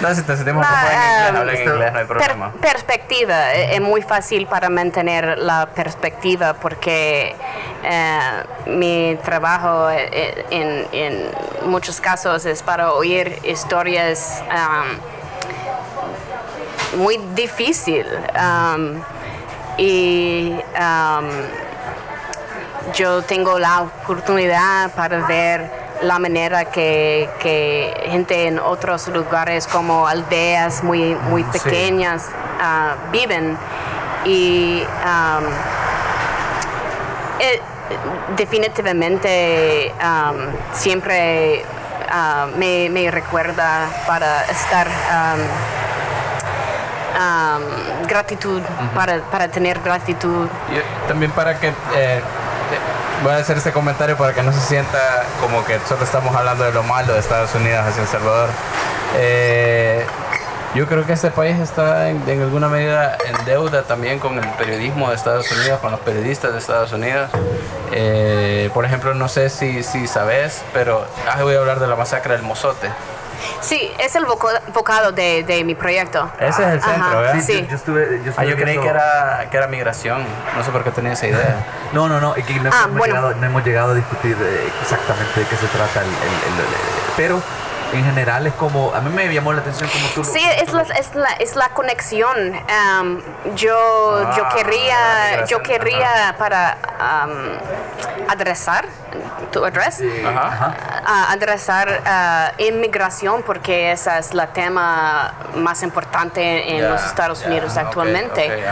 [0.00, 2.52] No, si te sentimos como en inglés, en inglés, no hay problema.
[2.60, 7.34] perspectiva, eh, es muy fácil para mantener la perspectiva porque
[7.82, 11.30] eh, mi trabajo eh, en, en,
[11.70, 14.98] muchos casos es para oír historias um,
[17.00, 19.00] muy difíciles um,
[19.78, 21.26] y um,
[22.94, 25.70] yo tengo la oportunidad para ver
[26.02, 27.28] la manera que,
[28.10, 32.26] gente en otros lugares como aldeas muy, muy pequeñas
[32.60, 33.56] ah, viven.
[34.24, 34.82] Y
[37.40, 37.60] eh,
[38.36, 39.92] definitivamente
[40.72, 41.64] siempre
[42.10, 44.88] ah, me, recuerda para estar
[48.06, 48.62] gratitud,
[48.94, 50.48] para, tener gratitud.
[51.08, 52.20] también para que eh,
[53.22, 56.64] voy a hacer este comentario para que no se sienta como que solo estamos hablando
[56.64, 58.48] de lo malo de Estados Unidos hacia El Salvador.
[59.16, 60.06] Eh,
[60.74, 65.08] yo creo que este país está en, alguna medida en deuda también con el periodismo
[65.08, 67.30] de Estados Unidos, con los periodistas de Estados Unidos.
[67.92, 71.96] Eh, por ejemplo, no sé si, si sabes, pero ah, voy a hablar de la
[71.96, 72.90] masacre del Mozote.
[73.60, 76.30] Sí, es el bocado de, de, mi proyecto.
[76.38, 77.42] Ese es el centro, ¿verdad?
[77.44, 80.24] Sí, Yo, estuve, yo, ah, yo creí que era, que era migración.
[80.56, 81.66] No sé por qué tenía esa idea.
[81.92, 82.34] no, no, no.
[82.34, 84.36] no, ah, hemos llegado, no, hemos llegado, a discutir
[84.82, 86.08] exactamente de qué se trata el,
[87.16, 87.40] pero
[87.92, 90.82] en general es como, a mí me llamó la atención como tú Sí, es, la,
[90.82, 92.52] es, la, es la conexión.
[92.52, 93.20] Um,
[93.54, 98.86] yo, yo ah, quería, yo quería para um, adresar,
[99.52, 100.02] tu address,
[101.06, 108.64] adresar uh, inmigración porque esa es la tema más importante en los Estados Unidos actualmente.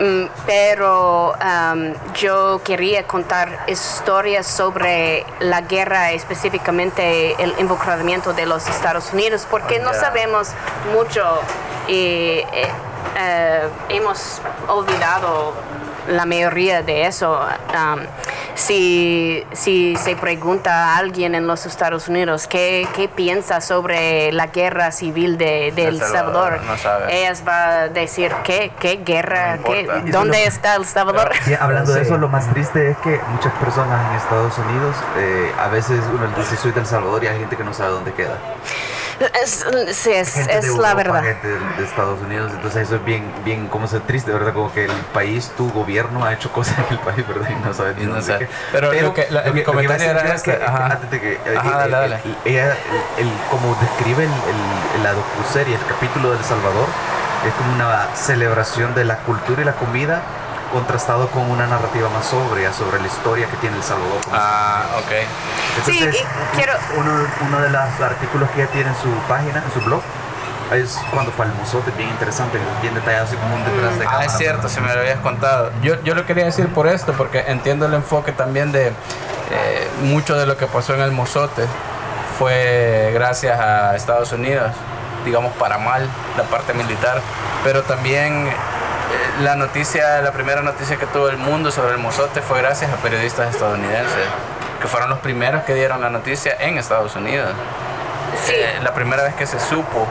[0.00, 8.66] Mm, pero um, yo quería contar historias sobre la guerra, específicamente el involucramiento de los
[8.66, 10.52] Estados Unidos, porque no sabemos
[10.94, 11.40] mucho
[11.86, 12.46] y eh,
[13.18, 15.52] eh, hemos olvidado
[16.08, 17.40] la mayoría de eso.
[17.40, 18.00] Um,
[18.54, 24.48] si, si se pregunta a alguien en los Estados Unidos qué, qué piensa sobre la
[24.48, 26.60] guerra civil de, El Salvador,
[27.08, 31.30] ellas va a decir qué, qué guerra, qué, dónde está El Salvador.
[31.58, 35.68] hablando de eso, lo más triste es que muchas personas en Estados Unidos, eh, a
[35.68, 38.36] veces uno dice soy del Salvador y hay gente que no sabe dónde queda.
[39.20, 41.22] Es, sí, es, es la verdad.
[41.22, 44.54] Gente de, Estados Unidos, entonces eso es bien, bien, como se triste, ¿verdad?
[44.54, 47.50] Como que el país, tu gobierno ha hecho cosas en el país, ¿verdad?
[47.50, 48.48] Y no sabes ni no sé.
[48.72, 50.52] Pero, Pero que, la, mi comentario era este.
[50.62, 50.98] Ajá.
[51.10, 52.20] que, ajá, dale, dale.
[52.46, 52.74] Ella,
[53.18, 56.88] el, como describe el, el, la docuserie, el capítulo del Salvador,
[57.46, 60.22] es como una celebración de la cultura y la comida
[60.72, 64.20] contrastado con una narrativa más sobria sobre la historia que tiene El Salvador.
[64.32, 65.84] Ah, ok.
[65.84, 66.08] sí,
[66.54, 66.72] quiero...
[66.96, 67.12] Uno,
[67.46, 70.00] uno, de los artículos que ella tiene en su página, en su blog,
[70.72, 74.22] es cuando fue el mozote, bien interesante, bien detallado, así como un detrás de cámara.
[74.22, 75.70] Ah, es cierto, si me lo habías contado.
[75.82, 80.36] Yo, yo lo quería decir por esto, porque entiendo el enfoque también de eh, mucho
[80.36, 81.66] de lo que pasó en el mozote
[82.38, 84.70] fue gracias a Estados Unidos,
[85.24, 87.20] digamos para mal, la parte militar,
[87.64, 88.48] pero también
[89.42, 92.96] la noticia, la primera noticia que tuvo el mundo sobre el mozote fue gracias a
[92.96, 94.26] periodistas estadounidenses,
[94.80, 97.50] que fueron los primeros que dieron la noticia en Estados Unidos.
[98.48, 100.06] eh, la primera vez que se supo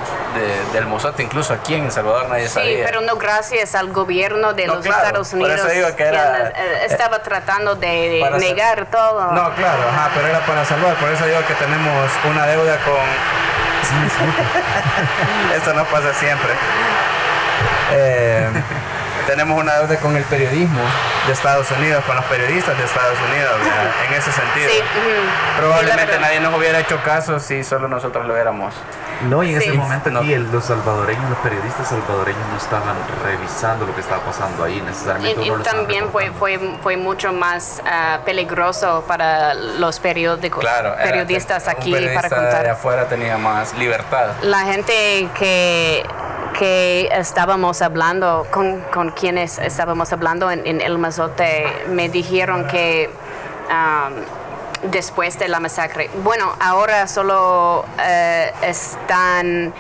[0.73, 2.77] del mozote, incluso aquí en El Salvador nadie sabía.
[2.77, 5.61] Sí, pero no gracias al gobierno de los Estados Unidos.
[5.95, 9.31] que era, eh, estaba tratando de negar todo.
[9.31, 10.95] No, claro, ajá, pero era para salvar.
[10.95, 13.39] Por eso digo que tenemos una deuda con...
[15.55, 16.49] Esto no pasa siempre.
[17.91, 18.49] Eh,
[19.29, 20.81] tenemos una deuda con el periodismo
[21.27, 23.59] de Estados Unidos, con los periodistas de Estados Unidos,
[24.07, 24.69] en ese sentido.
[25.55, 28.73] Probablemente nadie nos hubiera hecho caso si solo nosotros lo hubiéramos.
[29.29, 33.93] No, y en ese momento aquí los salvadoreños, los periodistas salvadoreños no estaban revisando lo
[33.93, 35.45] que estaba pasando ahí necesariamente.
[35.45, 41.93] Y, también fue, fue, fue mucho más ah, peligroso para los periódicos, claro, periodistas aquí
[42.15, 42.63] para contar.
[42.63, 44.29] de afuera tenía más libertad.
[44.41, 46.03] La gente que
[46.59, 53.09] que estábamos hablando, con, con quienes estábamos hablando en, el Mazote, me dijeron que
[53.69, 59.73] um, después de la masacre, bueno, ahora solo eh, están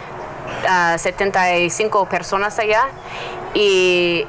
[0.97, 2.87] 75 uh, personas allá
[3.53, 4.25] y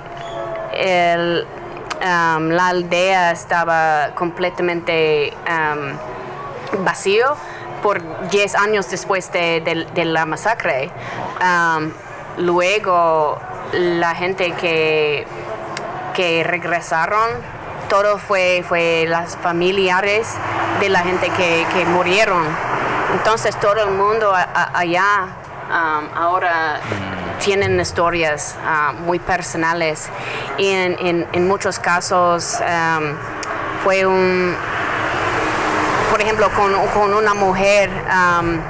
[2.02, 7.36] um, la aldea estaba completamente um, vacío
[7.80, 10.90] por 10 años después de, la masacre.
[12.38, 13.38] Luego,
[13.72, 15.26] la gente que,
[16.14, 17.28] que regresaron,
[17.90, 20.36] todo fue, fue las familiares
[20.80, 22.44] de la gente que, murieron.
[23.12, 25.26] Entonces todo el mundo allá
[25.68, 26.80] um, ahora
[27.40, 30.08] tienen historias uh, muy personales
[30.56, 33.14] y en, muchos casos um,
[33.82, 34.54] fue un,
[36.10, 38.60] por ejemplo, con, una mujer, um,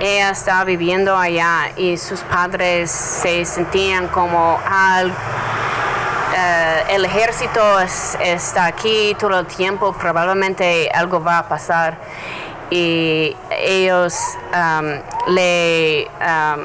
[0.00, 4.60] ella estaba viviendo allá y sus padres se sentían como
[6.36, 11.96] eh, el ejército está aquí todo el tiempo, probablemente algo va a pasar.
[12.68, 14.18] Y ellos
[14.52, 16.60] um, le um,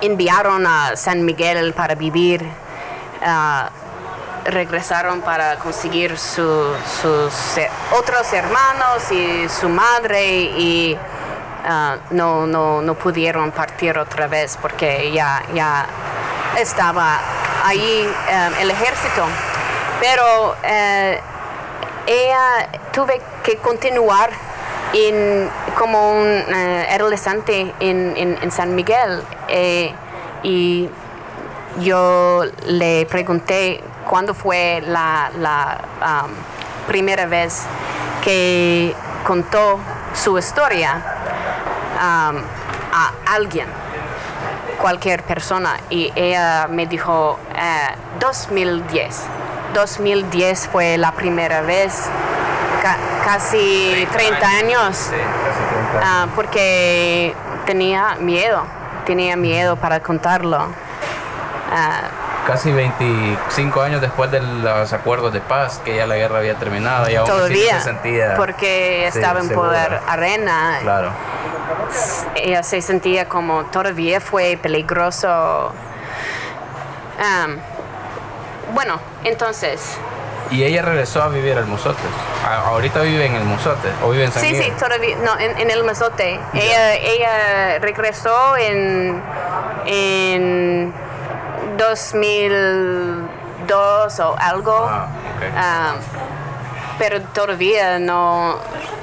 [0.00, 2.46] enviaron a San Miguel para vivir.
[3.20, 3.68] Uh,
[4.46, 6.76] regresaron para conseguir sus
[7.98, 10.24] otros hermanos y su madre
[10.56, 10.96] y
[11.68, 15.84] Ah, no, no, no pudieron partir otra vez porque ya, ya
[16.56, 17.18] estaba
[17.64, 19.24] ahí eh, el ejército.
[20.00, 21.20] Pero eh,
[22.06, 24.30] ella tuve que continuar
[25.76, 29.22] como un eh, adolescente en, en, San Miguel
[30.42, 30.88] y
[31.80, 35.78] yo le pregunté cuándo fue la, la
[36.86, 37.64] primera vez
[38.22, 38.94] que
[39.26, 39.80] contó
[40.14, 41.15] su historia
[41.98, 42.32] a
[43.26, 43.66] alguien,
[44.80, 45.76] cualquier persona.
[45.90, 47.38] Y ella me dijo,
[48.20, 49.18] 2010.
[49.18, 49.20] Eh,
[49.74, 52.04] 2010 fue la primera vez,
[53.24, 55.10] casi 30 años,
[56.02, 57.34] ah, porque
[57.66, 58.62] tenía miedo,
[59.04, 60.68] tenía miedo para contarlo.
[61.70, 62.02] Ah,
[62.46, 67.10] casi 25 años después de los acuerdos de paz, que ya la guerra había terminado
[67.10, 70.78] y aún todavía, se sentía porque estaba en poder arena.
[70.80, 71.35] Claro
[72.34, 75.72] ella se sentía como todavía fue peligroso.
[78.74, 79.98] bueno, entonces...
[80.50, 82.02] ¿Y ella regresó a vivir al Musote?
[82.66, 85.82] ¿Ahorita vive en el Musote o vive en San Sí, sí, todavía, no, en, el
[85.82, 86.38] Musote.
[86.54, 89.20] Ella, ella regresó en,
[89.86, 90.94] en
[91.76, 94.88] 2002 o algo.
[95.56, 95.96] Ah,
[96.98, 98.56] pero todavía no,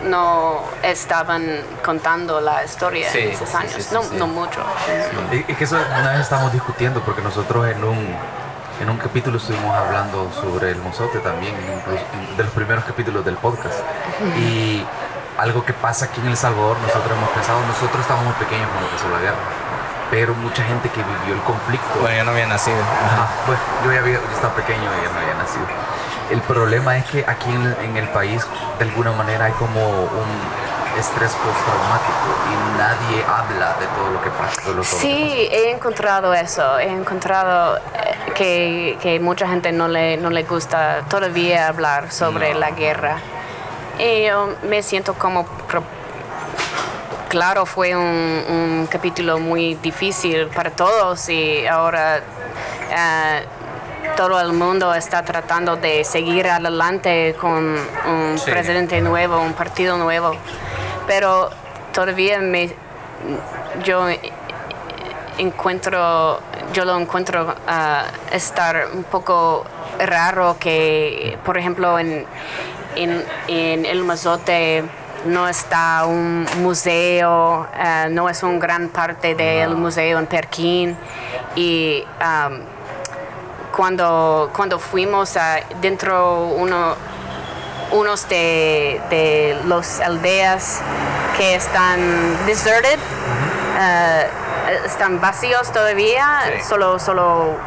[0.05, 1.43] no estaban
[1.83, 4.61] contando la historia en esos años, no, no, mucho.
[5.31, 8.15] Y, que eso una vez estamos discutiendo, porque nosotros en un,
[8.81, 11.53] en un capítulo estuvimos hablando sobre el mozote también,
[12.37, 13.79] de los primeros capítulos del podcast.
[14.37, 14.83] Y
[15.37, 18.89] algo que pasa aquí en El Salvador, nosotros hemos pensado, nosotros estábamos muy pequeños cuando
[18.89, 19.37] empezó la guerra,
[20.09, 21.99] pero mucha gente que vivió el conflicto.
[21.99, 22.81] Bueno, yo no había nacido.
[22.81, 25.65] Ajá, pues yo ya había, yo estaba pequeño y ya no había nacido
[26.33, 28.45] el problema es que aquí en, el país
[28.79, 34.29] de alguna manera hay como un estrés postraumático y nadie habla de todo lo que
[34.31, 34.61] pasa.
[34.97, 37.77] sí, he encontrado eso, he encontrado
[38.39, 43.17] eh, que, mucha gente no le, no le gusta todavía hablar sobre la guerra.
[43.99, 45.45] Y yo me siento como...
[47.29, 52.21] Claro, fue un, capítulo muy difícil para todos y ahora...
[52.89, 53.45] Eh,
[54.15, 60.35] todo el mundo está tratando de seguir adelante con un presidente nuevo, un partido nuevo,
[61.07, 61.49] pero
[61.93, 62.73] todavía me,
[63.83, 64.07] yo
[65.37, 66.39] encuentro,
[66.73, 69.65] yo lo encuentro a estar un poco
[69.99, 72.25] raro que, por ejemplo, en,
[72.95, 74.83] en, el Mazote
[75.25, 80.97] no está un museo, eh, no es una gran parte del museo en Perkin.
[81.55, 82.72] Y um,
[83.75, 86.95] cuando, cuando fuimos a, dentro uno,
[87.91, 90.79] unos de, de los aldeas
[91.37, 91.99] que están
[92.45, 92.99] deserted,
[93.79, 94.27] eh,
[94.85, 96.63] están vacíos todavía, Sí.
[96.69, 97.57] solo, solo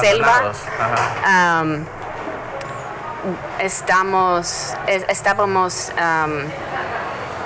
[0.00, 0.52] selva.
[0.80, 1.62] Ajá.
[1.62, 1.84] Um,
[3.58, 6.40] estamos, es- estábamos um,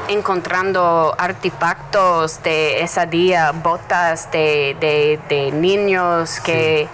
[0.09, 6.88] encontrando artefactos de ese día, botas de, de- de niños que,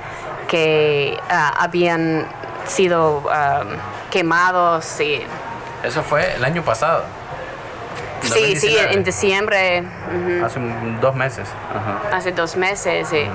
[0.49, 2.27] que ah, habían
[2.67, 3.69] sido um,
[4.11, 5.01] quemados.
[5.01, 5.23] Y,
[5.83, 7.05] Eso fue el año pasado.
[8.23, 8.95] sí, sí, 2019.
[8.95, 9.85] en diciembre,
[10.45, 10.61] Hace
[11.01, 11.49] dos meses.
[11.71, 12.17] Ajá.
[12.17, 13.09] hace dos meses.
[13.09, 13.27] sí.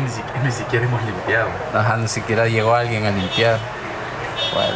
[0.00, 1.48] Ni, siquiera, ni siquiera hemos limpiado.
[1.72, 3.58] Ajá, ni siquiera llegó alguien a limpiar.
[4.52, 4.72] Bueno,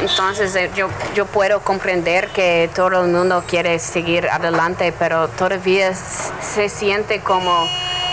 [0.00, 5.94] Entonces eh, yo, yo puedo comprender que todo el mundo quiere seguir adelante, pero todavía
[5.94, 7.66] se siente como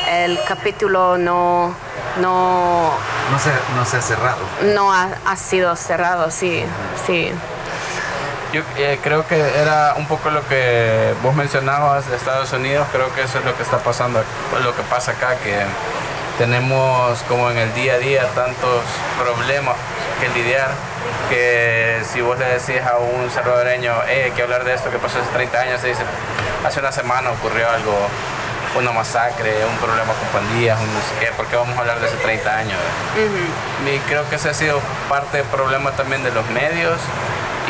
[0.09, 1.73] el capítulo no,
[2.21, 2.91] no,
[3.31, 4.37] No se, no se ha cerrado.
[4.73, 6.63] no ha, ha sido cerrado, sí,
[7.05, 7.31] sí.
[8.53, 13.13] Yo eh, creo que era un poco lo que vos mencionabas de Estados Unidos, creo
[13.13, 14.23] que eso es lo que está pasando,
[14.63, 15.57] lo que pasa acá, que
[16.37, 18.81] tenemos como en el día a día tantos
[19.21, 19.75] problemas
[20.21, 20.69] que lidiar,
[21.29, 24.99] que si vos le decís a un salvadoreño, "Eh, hay que hablar de esto que
[24.99, 26.03] pasó hace 30 años, se dice,
[26.65, 28.07] hace una semana ocurrió algo,
[28.75, 31.99] una masacre, un problema con pandillas, un no sé qué, ¿por qué vamos a hablar
[31.99, 32.79] de hace 30 años?
[33.85, 36.99] Y creo que ese ha sido parte del problema también de los medios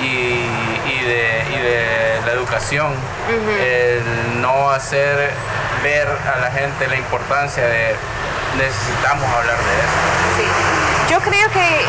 [0.02, 0.46] y,
[0.90, 2.94] y de, y de la educación.
[3.62, 5.32] El no hacer
[5.84, 7.96] ver a la gente la importancia de
[8.58, 10.02] necesitamos hablar de esto.
[10.38, 11.14] Sí.
[11.14, 11.86] Yo creo que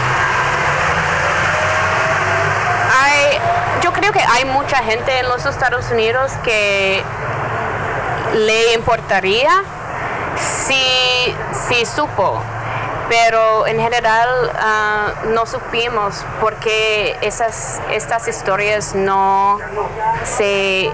[2.92, 3.38] hay,
[3.82, 7.02] yo creo que hay mucha gente en los Estados Unidos que
[8.34, 9.62] le importaría
[10.66, 11.34] si,
[11.68, 12.40] si supo,
[13.08, 19.58] pero en general ah, no supimos porque esas, estas historias no
[20.24, 20.90] se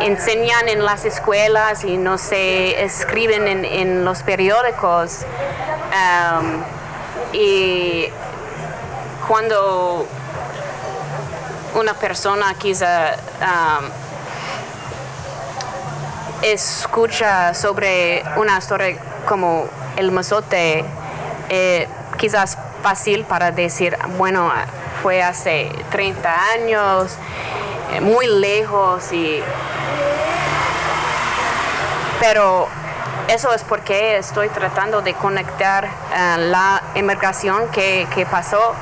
[0.00, 5.18] enseñan en las escuelas y no se escriben en, los periódicos.
[7.32, 8.06] Y
[9.28, 10.06] cuando
[11.74, 13.14] una persona quizá
[16.42, 19.66] escucha sobre una historia como
[19.96, 20.84] el mazote,
[21.48, 21.88] eh,
[22.18, 24.50] quizás fácil para decir, bueno,
[25.02, 27.16] fue hace 30 años,
[27.92, 29.42] eh, muy lejos y
[32.20, 32.68] pero
[33.28, 38.74] eso es porque estoy tratando de conectar eh, la inmigración que, que pasó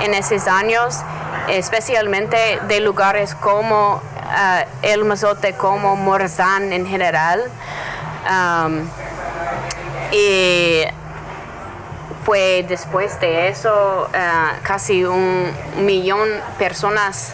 [0.00, 1.00] en esos años,
[1.48, 4.00] especialmente de lugares como
[4.36, 7.44] eh, El Mazote, como Morazán en general.
[8.28, 8.88] Um,
[10.12, 10.82] y
[12.24, 14.20] fue después de eso eh,
[14.62, 17.32] casi un millón de personas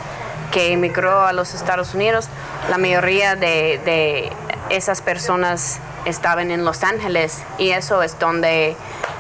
[0.51, 2.29] que emigró a los Estados Unidos.
[2.69, 4.33] La mayoría de, de
[4.69, 8.77] esas personas estaban en Los Ángeles y eso es donde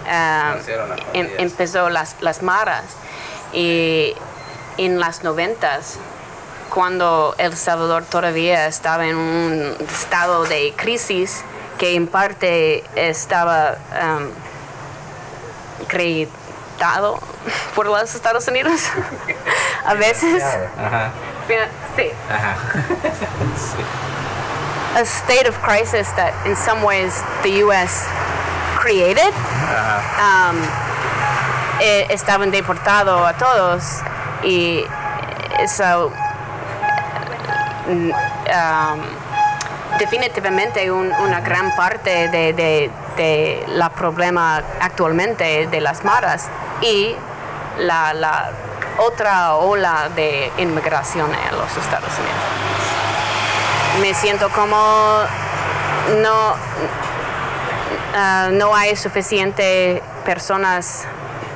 [0.08, 2.84] eh, em- empezó las, las maras.
[3.52, 4.14] Y
[4.76, 5.98] en las noventas,
[6.70, 11.42] cuando El Salvador todavía estaba en un estado de crisis
[11.78, 14.28] que en parte estaba um,
[15.84, 17.18] acreditado
[17.74, 18.80] por los Estados Unidos
[19.84, 20.42] a veces.
[20.78, 21.10] Ajá,
[21.96, 22.10] Sí.
[22.30, 22.56] ajá.
[24.96, 28.06] A state of crisis that in some ways the U.S.
[28.76, 29.32] created.
[30.18, 30.60] Um,
[31.80, 34.02] eh, estaban deportados a todos
[34.42, 34.84] y
[35.60, 36.12] eso
[37.88, 38.10] um,
[39.98, 42.52] definitivamente un- una gran parte de,
[43.68, 46.48] la problema actualmente de las maras
[46.80, 47.14] y
[47.78, 48.12] la,
[48.98, 54.00] otra ola de inmigración a los Estados Unidos.
[54.00, 54.76] Me siento como
[56.22, 56.54] no,
[58.14, 61.06] ah, no hay suficiente personas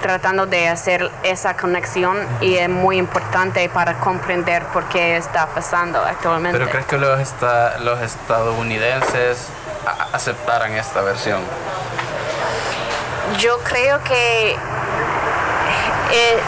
[0.09, 5.99] tratando de hacer esa conexión y es muy importante para comprender por qué está pasando
[6.05, 6.59] actualmente.
[6.59, 9.49] Pero crees que los, esta- los estadounidenses
[10.13, 11.41] aceptaran esta versión?
[13.39, 14.53] Yo creo que
[16.13, 16.39] eh,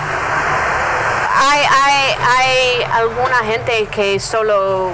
[1.38, 4.90] hay, hay, hay alguna gente que solo,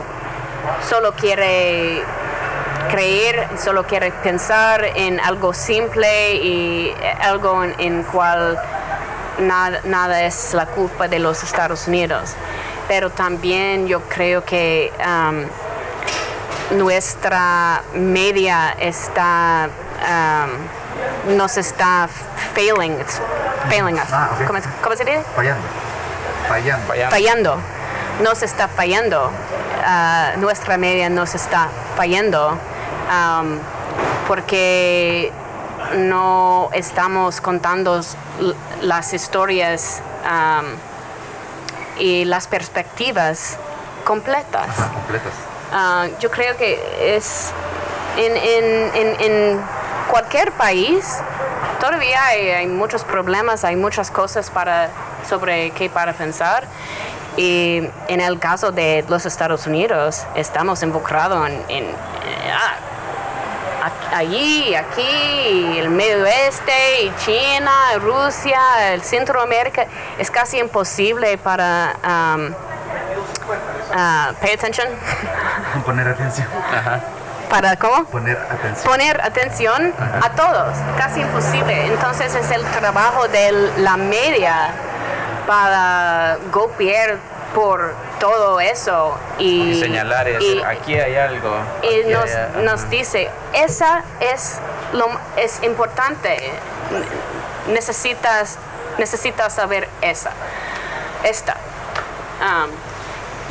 [0.88, 2.04] solo quiere
[2.90, 8.58] creer, solo quiere pensar en algo simple y algo en, en cual
[9.38, 12.34] nada, nada es la culpa de los Estados Unidos.
[12.88, 19.68] pero también yo creo que um, nuestra media está
[20.06, 22.08] um, nos está
[22.54, 23.20] failing, it's
[23.70, 24.12] failing us.
[24.12, 24.30] Ah.
[24.46, 25.22] ¿Cómo, cómo se dice?
[25.34, 25.62] Fallando.
[26.48, 26.86] Fallando.
[26.86, 27.10] Fallando.
[27.10, 27.58] Fallando.
[28.22, 29.30] Nos está fallando.
[29.84, 32.58] Ah, nuestra media nos está fallando
[33.12, 33.58] um,
[34.26, 35.32] porque
[35.96, 38.00] no estamos contando
[38.80, 40.66] las historias um,
[41.98, 43.56] y las perspectivas
[44.04, 44.68] completas.
[44.76, 45.32] Completas.
[45.72, 47.50] Ah, yo creo que es
[48.16, 49.60] en, en- en- en
[50.10, 51.18] cualquier país
[51.80, 54.90] todavía hay, hay muchos problemas, hay muchas cosas para
[55.28, 56.64] sobre qué para pensar.
[57.36, 61.86] Y en el caso de los Estados Unidos estamos involucrados en, en-
[64.12, 69.86] allí, aquí, el Medio Oeste, y China, Rusia, el Centroamérica,
[70.18, 72.54] es casi imposible para um,
[73.94, 74.88] ah, pay attention,
[75.86, 76.46] Poner atención.
[76.72, 77.00] Ajá.
[77.50, 78.84] para cómo Poner atención.
[78.90, 81.86] poner atención a todos, casi imposible.
[81.86, 84.70] Entonces es el trabajo de la media
[85.46, 87.18] para golpear
[87.54, 91.54] por todo eso y, Y señalar y decir, y- aquí hay algo.
[91.82, 94.58] y nos, hay- nos dice, esa es
[94.92, 96.52] lo es importante.
[97.68, 98.58] Necesitas
[98.98, 100.30] necesitas saber esa.
[101.24, 101.56] Esta.
[102.40, 102.70] Um,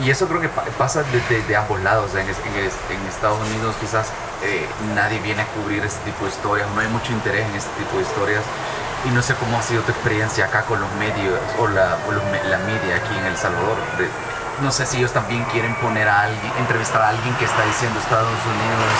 [0.06, 2.12] Y eso creo que pa- pasa de, de- de ambos lados.
[2.16, 4.08] En, en en Estados Unidos quizás
[4.44, 7.70] eh, nadie viene a cubrir este tipo de historias, no hay mucho interés en este
[7.78, 8.44] tipo de historias.
[9.06, 12.12] Y no sé cómo ha sido tu experiencia acá con los medios o la, o
[12.12, 13.76] los la media aquí en El Salvador.
[13.98, 14.10] De-
[14.62, 18.00] no sé si ellos también quieren poner a alguien, entrevistar a alguien que está diciendo
[18.00, 18.94] Estados Unidos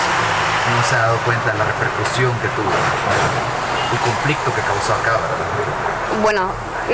[0.76, 2.70] no se ha dado cuenta de la repercusión que tuvo,
[3.92, 6.22] el conflicto que causó acá, ¿verdad?
[6.22, 6.46] bueno,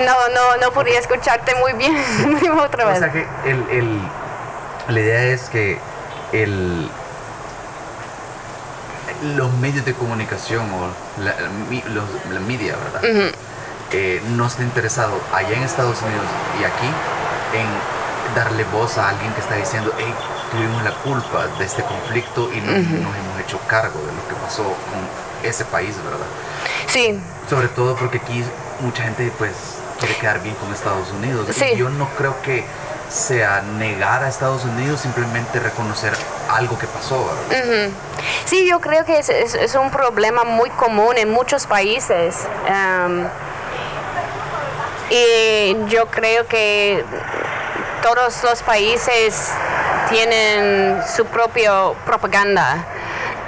[0.04, 1.96] no, no, no podía escucharte muy bien.
[2.60, 2.98] Otra O vez.
[2.98, 4.02] sea que el, el-
[4.88, 5.78] la idea es que
[6.32, 6.90] el,
[9.36, 11.34] los medios de comunicación o la,
[11.92, 13.32] los- la media, ¿verdad?
[13.92, 16.24] Eh, no está interesado allá en Estados Unidos
[16.60, 16.86] y aquí
[17.54, 20.14] en darle voz a alguien que está diciendo, hey,
[20.52, 24.34] tuvimos la culpa de este conflicto y no nos hemos hecho cargo de lo que
[24.44, 26.26] pasó con ese país, ¿verdad?
[26.86, 28.44] Sí, Sobre todo porque aquí
[28.80, 29.52] mucha gente pues
[29.98, 31.46] quiere quedar bien con Estados Unidos.
[31.54, 31.64] Sí.
[31.74, 32.64] Y yo no creo que
[33.08, 36.12] sea negar a Estados Unidos, simplemente reconocer
[36.50, 37.28] algo que pasó.
[38.44, 42.46] Sí, yo creo que es, es- un problema muy común en muchos países.
[45.10, 47.02] Y yo creo que
[48.02, 49.50] todos los países
[50.10, 51.72] tienen su propia
[52.04, 52.84] propaganda.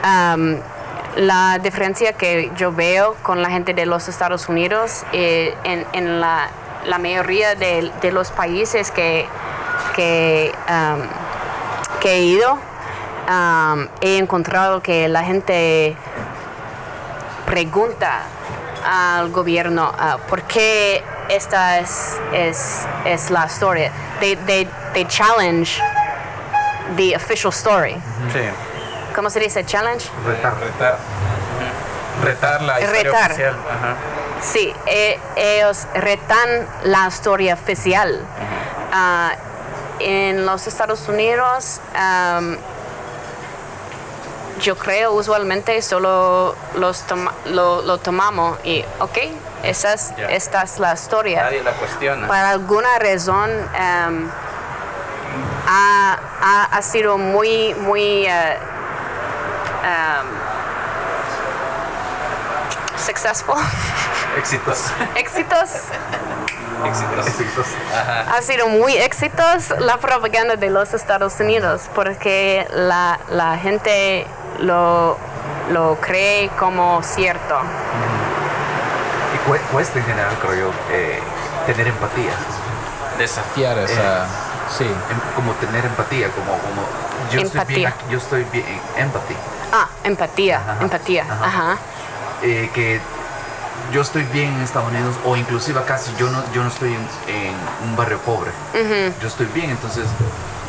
[0.03, 0.59] Am,
[1.17, 6.21] la diferencia que yo veo con la gente de los Estados Unidos eh, en, en
[6.21, 6.49] la,
[6.85, 9.27] la mayoría de, de los países que,
[9.95, 11.03] que, am,
[12.01, 12.55] que he ido,
[13.29, 15.97] um, he encontrado que la gente
[17.47, 18.23] pregunta
[18.85, 23.93] al gobierno ah, por qué esta es, es, es la historia.
[24.21, 25.81] They, they, they challenge
[26.97, 28.01] the official story.
[28.33, 28.41] Sí.
[29.15, 29.65] ¿Cómo se dice?
[29.65, 30.09] Challenge.
[30.27, 30.55] Retar.
[30.61, 30.99] Retar.
[32.23, 33.31] Retar la historia Retar.
[33.31, 33.57] oficial.
[33.69, 33.97] Ajá.
[34.43, 38.21] Sí, e- ellos retan la historia oficial.
[38.93, 39.33] Ah,
[39.99, 42.57] en los Estados Unidos, am,
[44.63, 49.19] yo creo usualmente solo los toma- lo, lo tomamos y, ok,
[49.63, 51.45] esa es, esta es la historia.
[51.45, 52.27] Nadie la cuestiona.
[52.27, 54.31] Para alguna razón am,
[55.67, 58.59] ha, ha- ha sido muy, muy eh,
[59.85, 60.27] am,
[62.99, 63.57] successful,
[64.39, 64.85] Éxitos.
[65.17, 65.71] éxitos.
[66.85, 67.67] Éxitos.
[68.35, 74.27] Ha sido muy éxitos la propaganda de los Estados Unidos porque la, la gente
[74.61, 75.19] lo,
[75.71, 77.59] lo cree como cierto.
[79.35, 81.21] Y cue- cuesta en general, creo yo, eh,
[81.67, 82.33] tener empatía.
[83.19, 84.27] Desafiar esa.
[84.77, 84.85] Sí.
[84.85, 86.83] Em- como tener empatía, como, como
[87.31, 87.89] yo estoy bien Empatía.
[87.91, 89.35] aquí, yo estoy bien, empathy.
[89.73, 91.45] Ah, empatía, Ajá, empatía, ajá.
[91.47, 91.77] ajá.
[92.43, 93.01] eh, que
[93.93, 96.91] yo estoy bien en Estados Unidos o inclusive acá si yo no yo no estoy
[96.95, 97.55] en, en
[97.89, 98.51] un barrio pobre
[99.21, 100.05] yo estoy bien entonces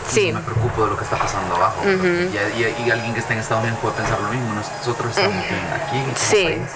[0.09, 0.31] Sí.
[0.31, 1.77] no me preocupo de lo que está pasando abajo.
[1.85, 5.43] Y, y- y alguien que está en Estados Unidos puede pensar lo mismo nosotros estamos
[5.47, 6.43] bien aquí en este Sí.
[6.43, 6.69] país.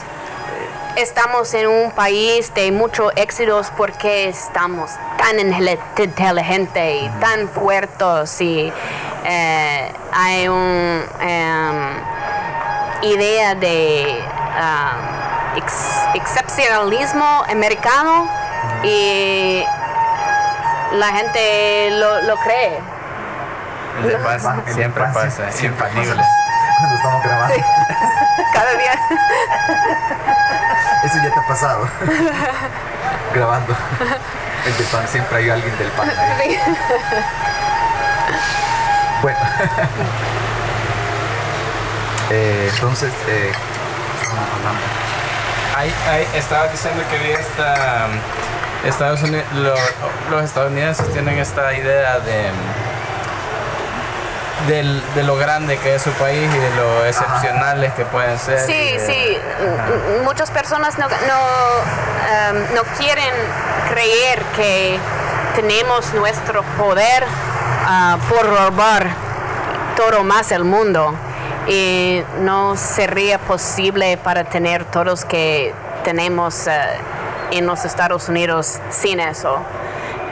[0.96, 8.40] Estamos en un país de muchos éxitos porque estamos tan intel- inteligentes y tan fuertes
[8.40, 8.72] y
[9.26, 11.04] eh, hay una
[13.02, 14.24] idea de
[14.58, 15.15] um,
[15.56, 18.28] ex- excepcionalismo americano
[18.84, 19.64] y
[20.94, 22.80] la gente lo, lo cree.
[24.04, 26.22] Le pasa, siempre pasa, es infalible.
[26.78, 27.56] Cuando estamos grabando.
[28.54, 28.92] Cada día.
[31.04, 31.88] Eso ya te ha pasado.
[33.34, 33.76] grabando.
[34.66, 36.10] El del pan, siempre hay alguien del pan.
[36.40, 36.60] ahí.
[39.22, 39.38] Bueno.
[42.32, 43.52] Eh, entonces, eh,
[44.22, 44.82] estamos hablando.
[45.76, 48.08] Hay, hay, estaba diciendo que vi esta.
[48.86, 49.44] Estados Unidos,
[50.30, 52.52] los estadounidenses tienen esta idea de.
[54.68, 58.60] de lo grande que es su país y de lo excepcionales que pueden ser.
[58.60, 59.38] Sí, de- sí.
[59.38, 60.24] Ajá.
[60.24, 63.34] Muchas personas no, no, em, no quieren
[63.90, 65.00] creer que
[65.56, 67.24] tenemos nuestro poder
[67.88, 69.08] ah, por robar
[69.96, 71.14] todo más el mundo.
[71.68, 76.72] Y no sería posible para tener todos que tenemos eh,
[77.52, 79.58] en los Estados Unidos sin eso.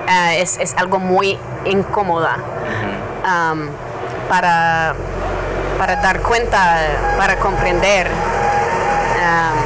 [0.07, 2.37] Ah, es, es algo muy incómoda
[3.25, 3.69] am,
[4.29, 4.93] para,
[5.79, 6.77] para dar cuenta,
[7.17, 8.07] para comprender.
[9.25, 9.57] Am,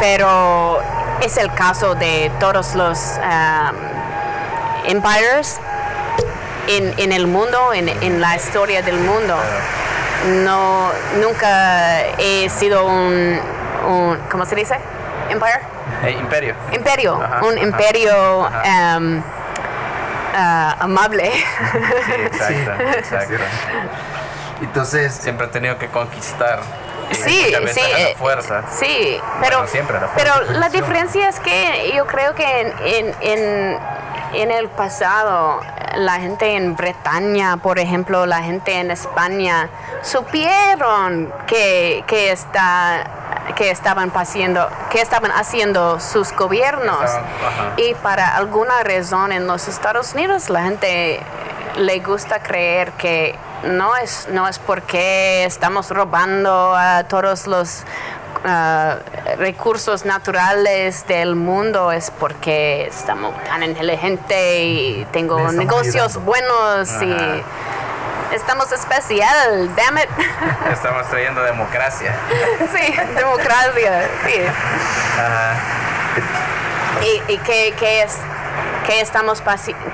[0.00, 0.80] pero
[1.22, 3.76] es el caso de todos los am,
[4.86, 5.60] empires
[6.66, 9.36] en, en el mundo, en, en la historia del mundo.
[10.26, 10.90] No,
[11.20, 13.40] nunca he sido un,
[13.88, 14.76] un ¿cómo se dice?
[15.30, 15.60] Empire.
[16.04, 16.54] Eh, imperio.
[16.72, 18.94] Imperio, Ajá, un ajá, imperio ajá.
[18.94, 19.22] am,
[20.34, 21.30] ah, amable.
[21.32, 23.34] Sí, exacto, exacto.
[24.60, 26.60] Entonces, Siempre ha tenido que conquistar.
[27.10, 28.62] y Sí, sí, a la eh, fuerza.
[28.78, 30.40] Sí, pero, Bueno, siempre a la fuerza.
[30.46, 33.78] pero la diferencia es que yo creo que en, en, en,
[34.34, 35.60] en el pasado
[35.96, 39.68] la gente en Bretaña, por ejemplo, la gente en España,
[40.02, 43.04] supieron que, que, está,
[43.56, 47.04] que, estaban haciendo, que estaban haciendo sus gobiernos.
[47.04, 47.74] Estaban-.
[47.78, 51.20] Y para alguna razón en los Estados Unidos la gente
[51.76, 57.84] le gusta creer que no es, no es porque estamos robando a todos los
[58.44, 58.98] ah,
[59.38, 66.20] recursos naturales del mundo, es porque estamos tan inteligentes y tengo estamos negocios ayudando.
[66.20, 67.04] buenos Ajá.
[67.04, 67.44] y
[68.34, 70.08] estamos especial, damn it.
[70.72, 72.14] Estamos trayendo democracia.
[72.74, 74.42] sí, democracia, sí.
[75.18, 75.56] Ajá.
[77.02, 78.16] ¿Y, y qué, qué es,
[78.86, 79.42] qué estamos,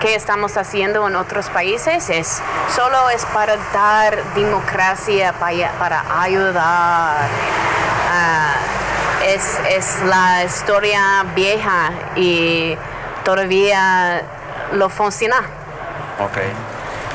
[0.00, 2.10] qué estamos haciendo en otros países?
[2.10, 2.42] Es,
[2.74, 7.28] solo es para dar democracia, para, para ayudar.
[9.24, 12.76] Es, es la historia vieja y
[13.24, 14.22] todavía
[14.72, 15.36] lo funciona.
[16.20, 16.38] Ok.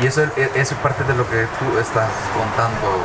[0.01, 3.03] y eso, e- eso es parte de lo que tú estás contando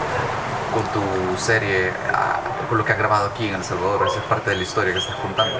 [0.72, 2.38] con tu serie, ah,
[2.68, 4.06] con lo que has grabado aquí en El Salvador.
[4.06, 5.58] Eso es parte de la historia que estás contando.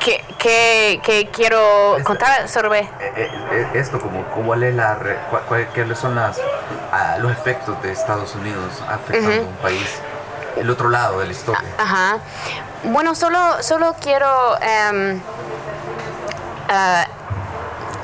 [0.00, 2.80] ¿Qué, qué- qué quiero Esta- contar sobre?
[2.80, 4.98] Eh, eh, esto, como, ¿cuál es la,
[5.48, 6.38] cua- ¿qué son las,
[6.92, 9.98] ah, los efectos de Estados Unidos afectando a un país?
[10.56, 11.62] El otro lado de la historia.
[11.78, 12.18] Ajá.
[12.84, 15.20] Bueno, solo, solo quiero em,
[16.68, 17.06] ah,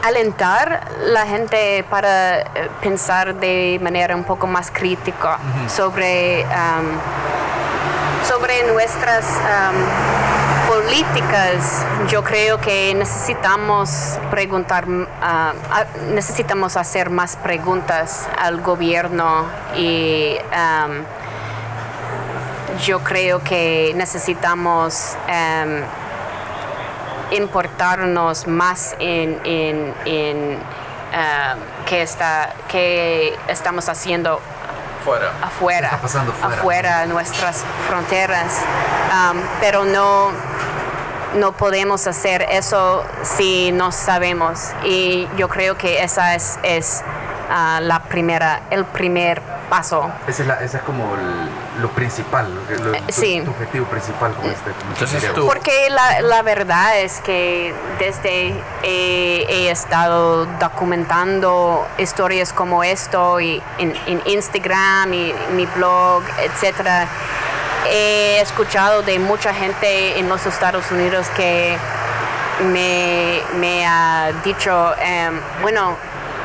[0.02, 2.46] alentar la gente para eh,
[2.80, 5.38] pensar de manera un poco más crítica
[5.68, 6.98] sobre, am,
[8.26, 9.74] sobre nuestras am,
[10.68, 11.84] políticas.
[12.08, 14.86] Yo creo que necesitamos preguntar,
[15.20, 19.44] ah, ah, necesitamos hacer más preguntas al gobierno
[19.76, 20.36] y
[22.84, 25.82] yo creo que necesitamos em,
[27.32, 30.52] importarnos más en, en, en,
[31.12, 34.40] em, qué, está, qué estamos haciendo
[35.04, 35.30] Fuera.
[35.42, 36.56] afuera, ¿Qué está pasando fuera?
[36.56, 38.58] afuera de nuestras fronteras,
[39.60, 40.30] pero no,
[41.36, 44.72] no podemos hacer eso si no sabemos.
[44.84, 47.02] Y yo creo que esa es, es
[47.50, 49.40] ah, la primera, el primer
[49.70, 50.10] paso.
[50.26, 53.40] Ese es, la- ese es como el- lo principal, lo que- lo- tu, sí.
[53.42, 57.72] tu objetivo principal con este, con este Entonces tú- Porque la, la verdad es que
[57.98, 58.48] desde
[58.82, 67.06] he, he estado documentando historias como esto y en, en Instagram y mi blog, etcétera,
[67.88, 71.78] he escuchado de mucha gente en los Estados Unidos que
[72.72, 75.96] me, me ha dicho, em, bueno,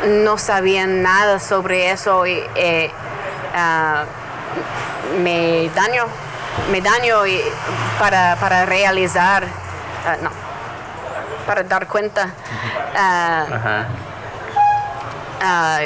[0.08, 2.92] no sabían nada sobre eso y eh,
[3.56, 4.04] ah,
[5.22, 6.06] me daño,
[6.72, 7.42] me daño y
[8.00, 9.44] para, para realizar,
[10.08, 10.30] ah, no,
[11.48, 12.30] para dar cuenta
[12.96, 13.86] Ajá.
[15.42, 15.80] ah,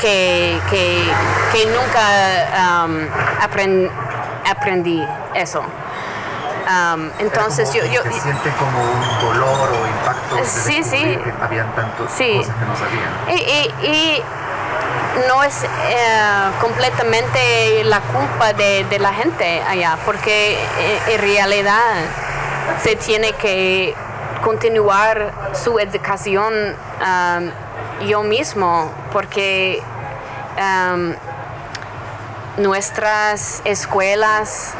[0.00, 1.04] que, que,
[1.52, 3.08] que nunca am,
[3.40, 3.90] apren-
[4.50, 5.62] aprendí eso.
[6.66, 10.96] Um, entonces como yo, yo que sienten como un dolor o impacto Sí, sí.
[10.98, 12.38] que habían tantas Sí.
[12.38, 13.12] cosas que no sabían.
[13.28, 14.22] y, y- y
[15.28, 15.68] no es eh,
[16.60, 21.80] completamente la culpa de, la gente allá, porque eh, en realidad
[22.82, 23.94] se tiene que
[24.42, 29.82] continuar su educación um, yo mismo, porque
[30.58, 31.14] um,
[32.56, 34.74] nuestras escuelas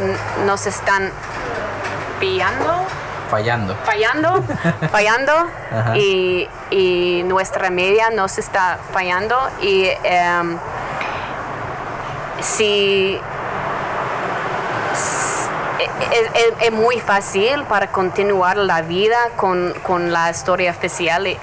[0.00, 0.16] n-
[0.46, 1.10] nos están
[2.20, 2.86] pillando
[3.32, 3.74] Fallando.
[3.84, 4.44] fallando,
[4.92, 5.32] fallando
[5.96, 10.58] y, y nuestra media nos está fallando y em,
[12.40, 13.18] si
[14.92, 15.48] s-
[16.12, 21.26] es, es- es muy fácil para continuar la vida con, con la historia oficial.
[21.26, 21.38] Y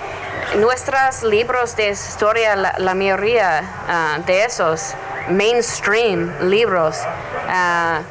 [0.58, 4.94] nuestros libros de historia, la, la mayoría ah, de esos
[5.30, 6.98] mainstream libros,
[7.50, 8.02] ah,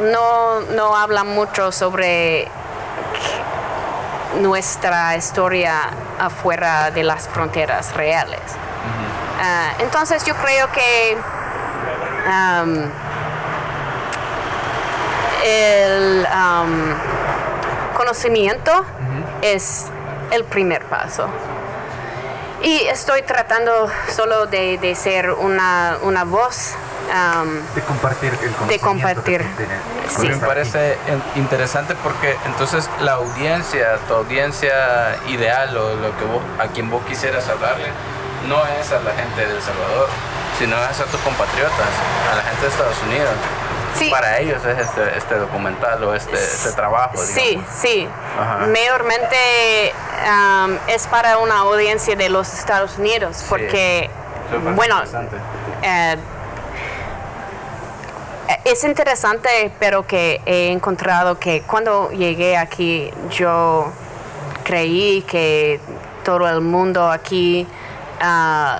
[0.00, 2.46] no, no hablan mucho sobre
[4.40, 8.40] nuestra historia afuera de las fronteras reales.
[9.40, 11.16] Ah, entonces yo creo que
[15.44, 16.94] el am,
[17.96, 18.84] conocimiento
[19.42, 19.86] es
[20.30, 21.28] el primer paso.
[22.62, 26.74] Y estoy tratando solo de, de ser una, una voz.
[27.12, 28.68] Am, De compartir el conocimiento.
[28.72, 29.46] De compartir.
[30.08, 30.28] Sí.
[30.28, 36.42] Me parece in- interesante porque entonces la audiencia, tu audiencia ideal o lo que vos,
[36.58, 37.88] a quien vos quisieras hablarle,
[38.48, 40.08] no es a la gente de El Salvador,
[40.58, 41.88] sino es a tus compatriotas,
[42.32, 43.30] a la gente de Estados Unidos.
[43.98, 44.10] Sí.
[44.10, 47.16] Para ellos es este, este documental o este, este trabajo.
[47.16, 47.70] Sí, digamos.
[47.74, 48.08] sí.
[48.38, 48.66] Ajá.
[48.66, 49.92] Mayormente
[50.28, 54.10] am, es para una audiencia de los Estados Unidos, porque,
[54.50, 55.36] Súper bueno, interesante.
[55.82, 56.16] eh,
[58.64, 63.92] es interesante, pero que he encontrado que cuando llegué aquí yo
[64.64, 65.80] creí que
[66.24, 67.66] todo el mundo aquí
[68.20, 68.78] ah,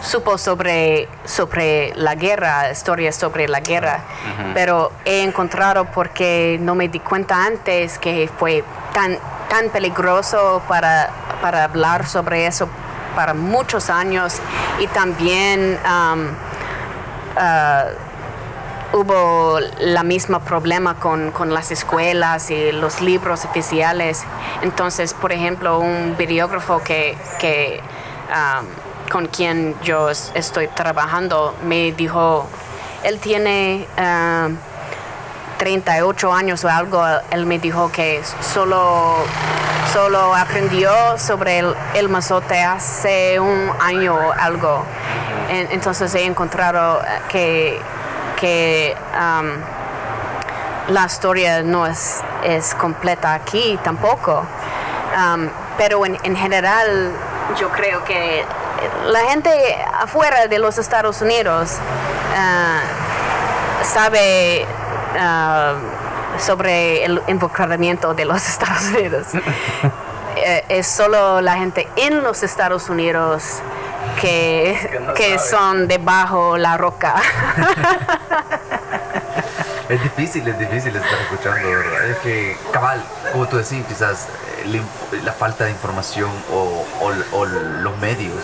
[0.00, 4.00] supo sobre, sobre la guerra, historias sobre la guerra,
[4.54, 11.10] pero he encontrado porque no me di cuenta antes que fue tan, tan peligroso para,
[11.40, 12.68] para hablar sobre eso
[13.14, 14.40] para muchos años.
[14.78, 16.30] Y también am,
[17.36, 17.86] ah,
[18.92, 24.24] hubo la misma problema con, con las escuelas y los libros oficiales.
[24.62, 27.80] Entonces, por ejemplo, un videógrafo que, que,
[28.30, 28.66] um,
[29.10, 32.46] con quien yo es- estoy trabajando me dijo,
[33.04, 34.56] él tiene um,
[35.58, 39.16] 38 años o algo, él me dijo que solo,
[39.92, 44.84] solo aprendió sobre el, el mazote hace un año o algo.
[45.50, 47.80] En- Entonces he encontrado que,
[48.38, 54.44] que um, la historia no es, es completa aquí tampoco.
[55.16, 57.12] Um, pero en, en general
[57.58, 58.44] yo creo que
[59.06, 59.50] la gente
[59.94, 61.76] afuera de los Estados Unidos
[62.36, 62.80] ah,
[63.82, 64.66] sabe
[65.18, 65.74] ah,
[66.38, 69.26] sobre el involucramiento de los Estados Unidos.
[70.40, 73.60] Eh, es solo la gente en los Estados Unidos
[74.20, 75.50] que, Que no que sabe.
[75.50, 77.14] son debajo la roca.
[79.88, 82.10] Es difícil, es difícil estar escuchando, ¿verdad?
[82.10, 83.02] Es que, cabal,
[83.32, 84.26] como tú decís, quizás
[84.66, 84.82] eh,
[85.24, 88.34] la falta de información o, o- o los medios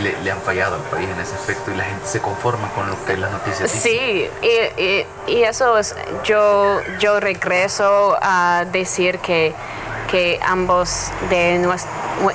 [0.00, 2.88] le, le han fallado al país en ese aspecto y la gente se conforma con
[2.88, 3.80] lo que las noticias dicen.
[3.92, 9.52] Sí, y, y- y eso es, yo, yo regreso a decir que,
[10.10, 11.84] que ambos de nues-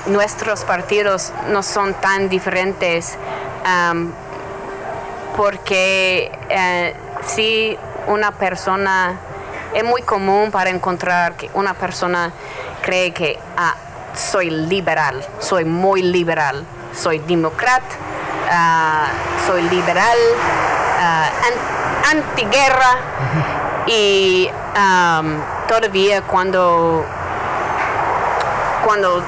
[0.06, 3.16] nuestros partidos no son tan diferentes
[5.36, 6.94] porque eh,
[7.26, 7.76] si
[8.06, 9.14] una persona,
[9.74, 12.32] es muy común para encontrar que una persona
[12.82, 13.74] cree que ah,
[14.14, 17.86] soy liberal, soy muy liberal, soy demócrata,
[18.50, 19.06] ah,
[19.46, 20.18] soy liberal,
[21.00, 22.96] an- antiguerra
[23.86, 24.50] y
[25.68, 27.04] todavía cuando
[28.84, 29.22] cuando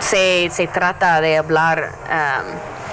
[0.00, 2.44] se, se trata de hablar am,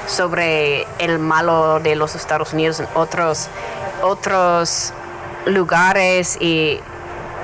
[0.07, 3.47] sobre el malo de los Estados Unidos en otros,
[4.01, 4.93] otros
[5.45, 6.79] lugares y,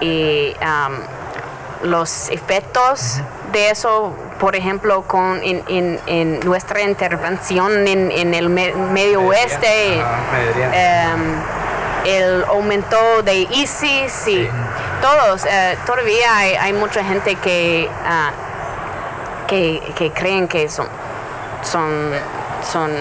[0.01, 0.99] y, am,
[1.84, 3.22] los efectos
[3.53, 9.22] de eso, por ejemplo, con, en, en- en nuestra intervención en, en el me- medio
[9.22, 10.01] oeste.
[10.01, 10.70] Oriente.
[10.74, 11.36] Em,
[12.05, 14.49] el aumento de ISIS y
[15.01, 18.32] todos, eh, todavía hay, hay mucha gente que, ah,
[19.50, 20.88] que, que creen que son,
[21.64, 22.12] son,
[22.62, 22.91] son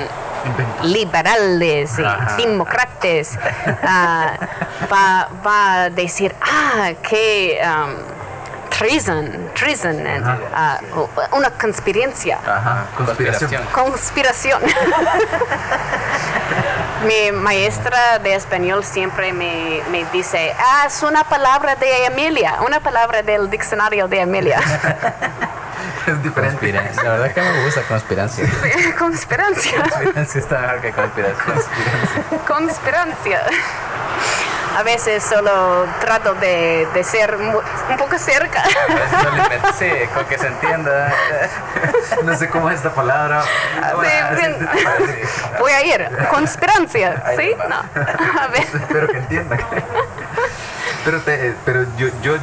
[0.83, 3.39] liberales y demócratas
[3.83, 4.33] ah,
[4.93, 7.61] va, va, a decir, ah, que...
[7.63, 8.19] Um,
[8.79, 12.39] treason, treason, uh, una conspirancia.
[12.97, 13.65] Conspiración.
[13.73, 14.63] Conspiración.
[17.05, 22.79] Mi maestra de español siempre me, me, dice, ah, es una palabra de Emilia, una
[22.79, 24.61] palabra del diccionario de Emilia.
[26.13, 26.73] es diferente.
[26.97, 28.45] La verdad es que me gusta conspirancia.
[28.99, 29.83] conspirancia.
[29.83, 31.59] Conspirancia está mejor que conspiración.
[32.47, 33.43] Conspirancia
[34.77, 38.63] a veces solo trato de, de ser un poco cerca.
[39.77, 41.13] sí, con que se entienda.
[42.25, 43.43] No sé cómo es esta palabra.
[45.59, 46.09] Voy a ir.
[46.31, 47.25] Conspirancia.
[47.37, 47.57] ¿Sí?
[47.69, 47.77] No.
[48.41, 48.63] A ver.
[48.63, 49.57] Espero que entienda.
[51.09, 52.37] Pero, te, pero yo, yo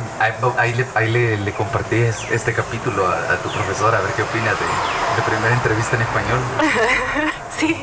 [0.57, 4.55] ahí, le, ahí le, le, compartí este capítulo a, tu profesora, a ver qué opinas
[4.59, 4.66] de,
[5.16, 6.39] de primera entrevista en español.
[7.59, 7.76] Sí,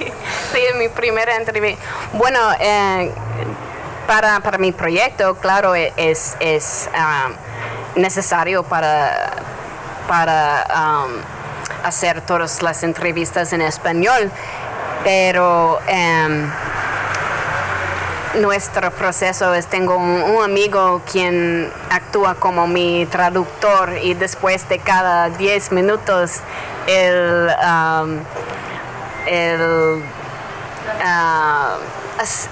[0.53, 1.81] sí, mi primera entrevista.
[2.15, 3.13] Bueno, eh,
[4.09, 6.91] para, para mi proyecto, claro, e, es, es
[7.95, 9.35] necesario para,
[10.09, 11.07] para
[11.85, 14.33] hacer todas las entrevistas en español,
[15.05, 16.51] pero um,
[18.41, 25.31] nuestro proceso es, tengo un, amigo quien actúa como mi traductor y después de cada
[25.31, 26.41] 10 minutos
[26.87, 27.49] el,
[29.27, 30.03] el uh,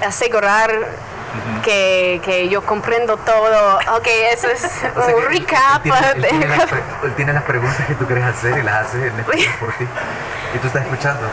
[0.07, 0.71] asegurar
[1.63, 3.77] que, que, yo comprendo todo.
[3.97, 4.65] Ok, eso es
[5.17, 5.85] un recap.
[6.15, 9.87] Él tiene, las preguntas que tú quieres hacer y las haces en español por ti.
[10.55, 11.29] ¿Y tú estás escuchando?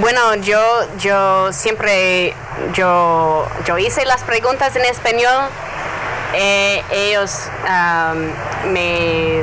[0.00, 0.62] Bueno, yo,
[0.98, 2.34] yo siempre,
[2.72, 5.48] yo, yo hice las preguntas en español.
[6.34, 7.48] Eh, ellos
[8.66, 9.42] me,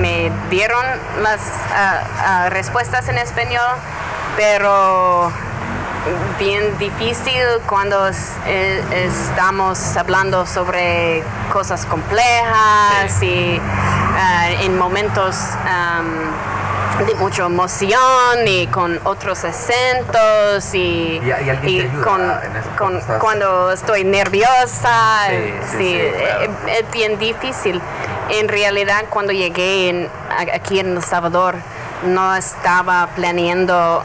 [0.00, 0.84] me, dieron
[1.22, 1.40] las
[1.74, 3.76] ah, ah, respuestas en español,
[4.36, 5.30] pero
[6.38, 11.22] bien difícil cuando estamos hablando sobre
[11.52, 13.60] cosas complejas y eh,
[14.62, 15.36] en momentos
[17.06, 21.20] de mucha emoción y con otros acentos y,
[22.76, 25.28] con, cuando estoy nerviosa.
[25.76, 27.80] Sí, es, bien difícil.
[28.28, 30.08] En realidad cuando llegué
[30.52, 31.56] aquí en El Salvador
[32.04, 34.04] no estaba planeando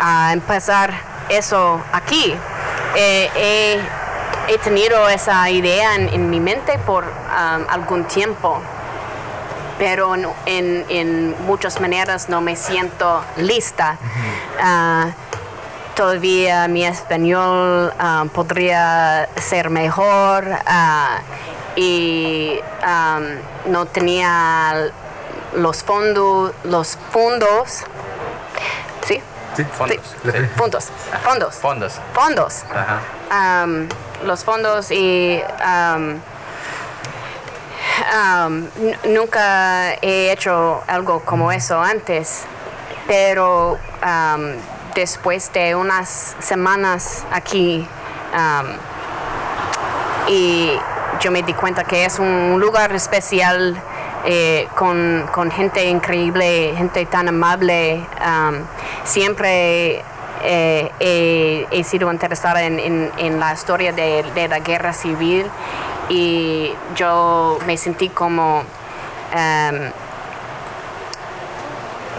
[0.00, 0.94] a empezar
[1.28, 2.34] eso aquí.
[2.96, 3.80] Eh,
[4.48, 8.60] he, tenido esa idea en, mi mente por um, algún tiempo,
[9.78, 13.96] pero en, en, muchas maneras no me siento lista.
[14.60, 15.08] Ah,
[15.96, 21.18] todavía mi español ah, podría ser mejor ah,
[21.76, 24.90] y um, no tenía
[25.54, 27.84] los fondos, los fondos
[29.76, 30.00] fondos.
[30.56, 30.90] Fondos.
[31.22, 31.54] Fondos.
[31.54, 32.00] Fondos.
[32.14, 32.64] Fondos.
[34.24, 35.42] los fondos y
[39.08, 42.44] nunca he hecho algo como eso antes,
[43.06, 43.78] pero
[44.94, 47.86] después de unas semanas aquí
[50.28, 50.78] y
[51.20, 53.80] yo me di cuenta que es un lugar especial
[54.26, 58.06] eh, con, con, gente increíble, gente tan amable.
[58.20, 58.64] Um,
[59.04, 60.02] siempre
[60.42, 65.46] eh, he, sido interesada en, en, la historia de, de, la guerra civil
[66.08, 69.90] y yo me sentí como um,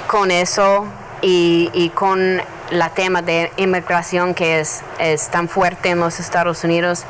[0.08, 0.88] con eso
[1.22, 2.42] y, y, con
[2.72, 7.04] la tema de inmigración que es, es, tan fuerte en los Estados Unidos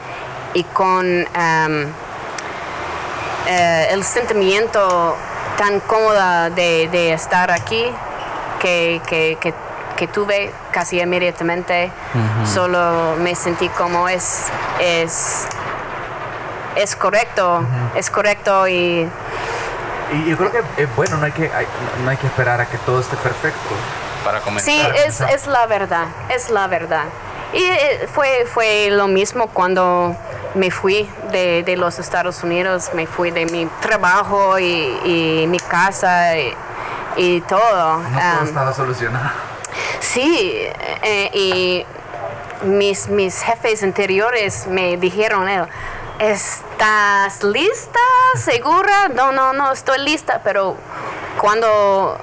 [0.54, 1.86] y con um,
[3.48, 5.16] eh, el sentimiento
[5.58, 7.86] tan cómoda de, estar aquí
[8.60, 11.92] que, que, tuve casi inmediatamente.
[12.54, 14.46] Solo me sentí como es,
[14.80, 15.48] es,
[16.76, 17.66] es correcto,
[17.96, 19.10] es correcto y...
[20.12, 21.50] Y yo creo que es bueno, no hay que,
[22.04, 23.74] no hay que esperar a que todo esté perfecto
[24.24, 24.72] para comenzar.
[24.72, 27.06] Sí, es, es la verdad, es la verdad.
[27.54, 30.16] Y eh, fue, fue lo mismo cuando
[30.56, 36.38] me fui de, los Estados Unidos, me fui de mi trabajo y, mi casa
[37.18, 37.98] y, todo.
[38.00, 39.32] No todo um, estaba solucionado.
[40.00, 40.68] Sí,
[41.04, 41.86] eh, y
[42.66, 45.48] mis, mis jefes anteriores me dijeron,
[46.20, 48.00] ¿estás lista?
[48.36, 49.10] ¿Segura?
[49.10, 50.76] No, no, no, estoy lista, pero
[51.40, 52.18] cuando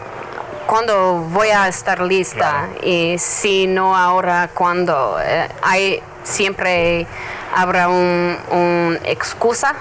[0.67, 7.07] cuando voy a estar lista y si no ahora cuando eh, hay siempre
[7.55, 9.75] habrá una un excusa.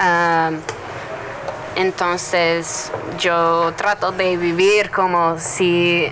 [0.00, 0.50] Ah,
[1.76, 6.10] entonces yo trato de vivir como si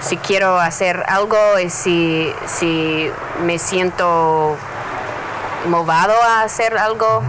[0.00, 3.10] si quiero hacer algo y si, si
[3.44, 4.56] me siento
[5.68, 7.22] movado a hacer algo.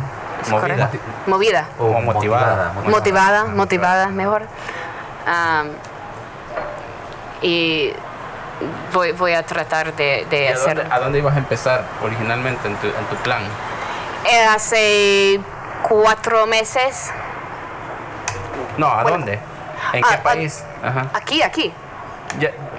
[0.49, 0.89] Movida.
[1.25, 1.65] Movida.
[1.79, 2.73] O motivada.
[2.87, 4.43] Motivada, motivada, mejor.
[7.41, 7.93] y
[8.93, 10.87] voy, voy a tratar de, hacer...
[10.91, 13.43] ¿A dónde ibas a empezar originalmente en tu, en tu plan?
[14.25, 15.39] Eh, hace
[15.87, 17.11] cuatro meses.
[18.77, 19.39] No, ¿a dónde?
[19.93, 20.63] ¿En qué país?
[21.13, 21.73] Aquí, aquí.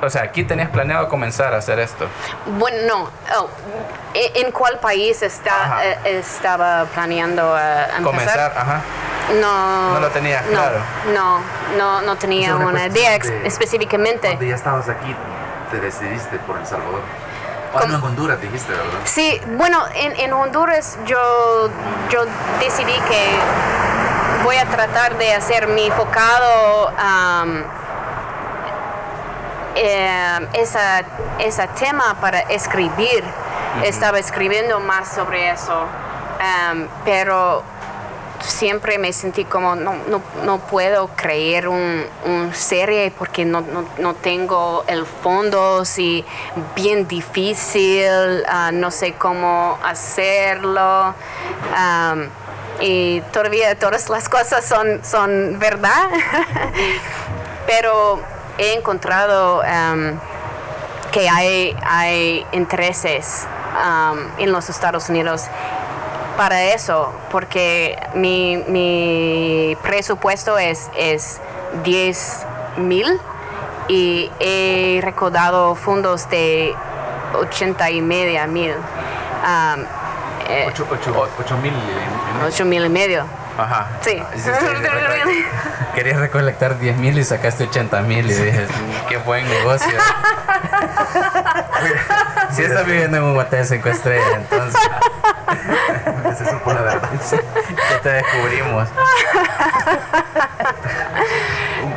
[0.03, 2.07] o sea, aquí tenías planeado comenzar a hacer esto.
[2.59, 3.11] Bueno, no.
[3.39, 3.49] Oh,
[4.15, 8.03] ¿En cuál país está, eh, estaba planeando uh, empezar?
[8.03, 8.83] Comenzar, ajá.
[9.41, 9.95] No.
[9.95, 10.79] No lo tenías claro.
[11.15, 11.41] No,
[11.77, 14.29] no, no tenía una, idea específicamente.
[14.29, 15.15] Cuando ya estabas aquí,
[15.71, 17.01] te decidiste por El Salvador.
[17.75, 18.99] O en Honduras dijiste, ¿verdad?
[19.05, 21.71] Sí, bueno, en, en Honduras yo,
[22.09, 22.25] yo
[22.61, 23.39] decidí que
[24.45, 26.93] voy a tratar de hacer mi enfocado
[29.75, 31.03] eh, esa,
[31.39, 33.25] ese tema para escribir.
[33.85, 35.85] Estaba escribiendo más sobre eso,
[37.05, 37.63] pero
[38.41, 42.07] siempre me sentí como no, no, no puedo creer un,
[42.53, 43.65] serie porque no,
[43.99, 46.25] no, tengo el fondo, si
[46.75, 51.15] bien difícil, ah, no sé cómo hacerlo.
[52.81, 56.09] y todavía todas las cosas son, son verdad,
[57.67, 58.21] pero
[58.57, 59.63] he encontrado
[61.13, 63.47] que hay, hay intereses
[64.39, 65.45] en los Estados Unidos
[66.39, 71.41] para eso, porque mi, mi presupuesto es, es
[71.83, 73.21] 10 mil
[73.89, 76.77] y he recordado fondos de
[77.35, 78.73] 80 y media mil.
[78.73, 78.77] 8
[81.51, 81.75] um, mil.
[82.47, 83.25] 8 mil y medio.
[83.59, 83.89] Ajá.
[84.03, 84.23] Sí.
[85.95, 88.67] Querías recolectar 10 mil y sacaste 80 mil y dije,
[89.09, 89.89] qué buen negocio.
[92.53, 94.81] Si estás viviendo en un hotel 5 estrellas, entonces.
[96.67, 97.11] La verdad.
[97.91, 98.89] Ya te descubrimos.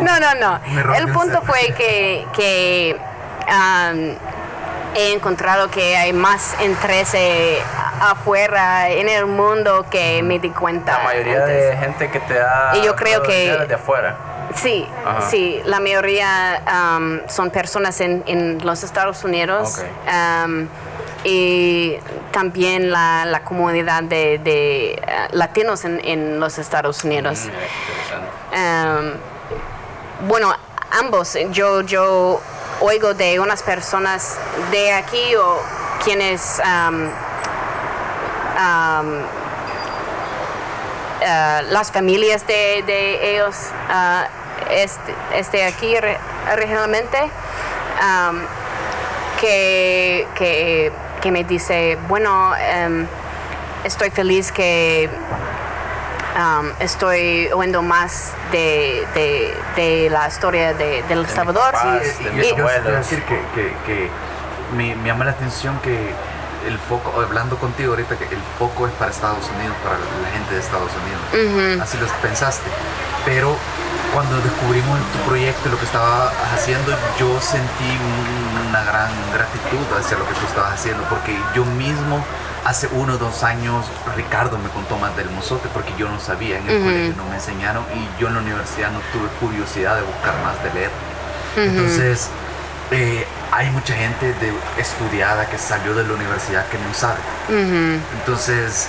[0.01, 0.93] No, no, no.
[0.93, 2.99] El punto fue que, que
[3.47, 4.15] um,
[4.95, 7.13] he encontrado que hay más interés
[7.99, 10.99] afuera en el mundo que me di cuenta.
[10.99, 12.73] La mayoría de gente que te da.
[12.75, 13.57] Y yo creo que.
[13.67, 14.17] De afuera.
[14.55, 14.85] Sí,
[15.29, 16.61] sí, la mayoría
[16.97, 19.81] um, son personas en, en, los Estados Unidos.
[20.07, 20.67] Um,
[21.23, 21.97] y
[22.31, 27.47] también la, la comunidad de, de uh, latinos en, en, los Estados Unidos.
[28.51, 30.53] Mm, um, bueno,
[30.91, 32.41] ambos, yo, yo
[32.81, 34.37] oigo de unas personas
[34.71, 35.61] de aquí o
[36.03, 37.09] quienes um,
[38.57, 39.23] um,
[41.21, 43.55] uh, las familias de, de ellos
[43.89, 44.25] uh,
[44.71, 45.95] este, este, aquí
[46.55, 47.17] regionalmente
[48.01, 48.39] um,
[49.39, 50.91] que, que,
[51.21, 52.53] que, me dice bueno
[53.83, 55.09] estoy feliz que
[56.33, 61.73] Um, estoy oyendo más de, de, de la historia de, del Salvador.
[61.83, 64.09] y, yo quiero decir que, que, que
[64.73, 66.13] me, me, llama la atención que
[66.65, 70.53] el foco, hablando contigo ahorita, que el foco es para Estados Unidos, para la gente
[70.53, 71.81] de Estados Unidos.
[71.81, 72.69] Así lo pensaste.
[73.25, 73.55] Pero
[74.13, 77.91] cuando descubrimos tu proyecto y lo que estabas haciendo, yo sentí
[78.69, 82.23] una gran gratitud hacia lo que tú estabas haciendo, porque yo mismo
[82.65, 83.85] hace uno o dos años
[84.15, 87.35] Ricardo me contó más del mozote porque yo no sabía, en el colegio no me
[87.35, 90.91] enseñaron y yo en la universidad no tuve curiosidad de buscar más, de leer.
[91.57, 92.29] Entonces,
[92.91, 97.19] eh, hay mucha gente de, estudiada que salió de la universidad que no sabe.
[97.49, 98.87] Entonces,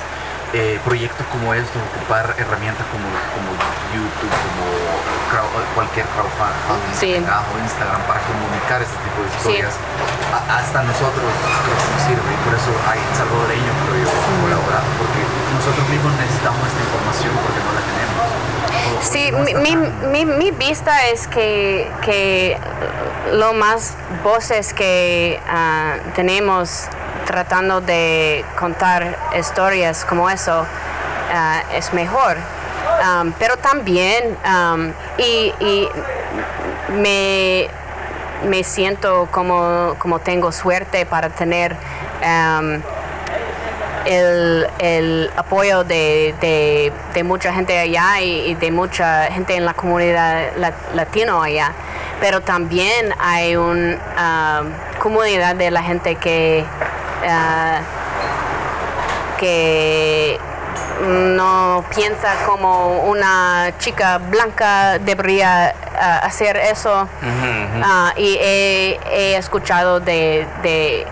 [0.54, 3.50] eh, proyectos como estos, ocupar herramientas como, como
[3.90, 4.62] YouTube, como
[5.74, 9.74] cualquier crowdfunding o Instagram para comunicar este tipo de historias,
[10.30, 14.12] hasta nosotros creo que nos sirve y por eso hay salvadoreños creo yo
[14.44, 15.20] colaborando, porque
[15.56, 17.81] nosotros mismos necesitamos esta información porque no la.
[19.02, 19.76] Sí, mi,
[20.10, 22.56] mi, mi, vista es que, que
[23.32, 26.86] lo más voces que uh, tenemos
[27.26, 32.36] tratando de contar historias como eso uh, es mejor.
[33.02, 35.88] Um, pero también, um, y, y
[36.92, 37.68] me,
[38.48, 41.72] me, siento como, como, tengo suerte para tener
[42.22, 42.80] um,
[44.06, 49.74] el, el, apoyo de, de, de, mucha gente allá y, de mucha gente en la
[49.74, 50.52] comunidad
[50.94, 51.72] latino allá.
[52.20, 54.62] Pero también hay una
[55.00, 56.64] comunidad de la gente que
[57.24, 57.80] Ah,
[59.38, 60.38] que
[61.06, 67.08] no piensa como una chica blanca debería ah, hacer eso
[67.82, 71.06] ah, y he, escuchado de, de,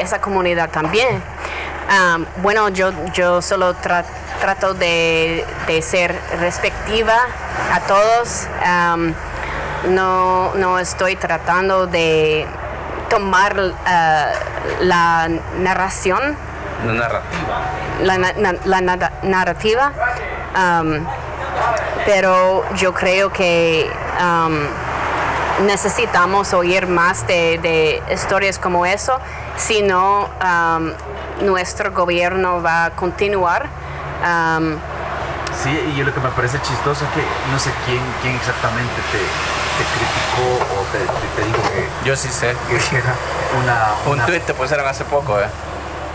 [0.00, 1.22] esa comunidad también.
[2.36, 5.44] Bueno, yo, yo solo trato de,
[5.82, 7.16] ser respectiva
[7.72, 8.46] a todos.
[9.88, 12.46] no, no estoy tratando de
[13.08, 13.56] tomar
[14.80, 15.28] la
[15.58, 16.36] narración.
[16.86, 18.62] La narrativa.
[18.64, 19.92] La, narrativa.
[22.06, 23.90] pero yo creo que
[25.66, 29.18] necesitamos oír más de, historias como eso,
[29.56, 30.28] si no
[31.40, 33.68] nuestro gobierno va a continuar.
[35.62, 39.20] sí, y lo que me parece chistoso es que no sé quién, quién exactamente te,
[39.96, 41.88] criticó o te, dijo que...
[42.08, 42.54] Yo sí sé.
[42.68, 43.02] Que
[43.58, 45.46] una, Un tweet te pusieron hace poco, ¿eh?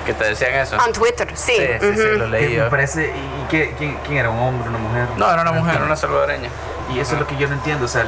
[0.05, 0.77] Que te decían eso.
[0.85, 1.55] En Twitter, sí.
[1.55, 2.57] Sí, sí, lo leí.
[2.57, 4.29] Me parece, ¿y qué, quién, quién, era?
[4.29, 5.07] ¿Un hombre, una mujer?
[5.17, 6.49] No, era una mujer, una salvadoreña.
[6.93, 8.05] Y eso es lo que yo no entiendo, o sea,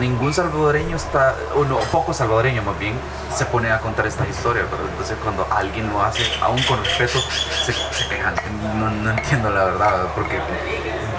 [0.00, 2.94] ningún salvadoreño está, o no, poco salvadoreño más bien,
[3.34, 7.20] se pone a contar esta historia, pero entonces cuando alguien lo hace, aún con respeto,
[7.64, 8.34] se, se quejan.
[8.78, 10.38] No, no entiendo la verdad, porque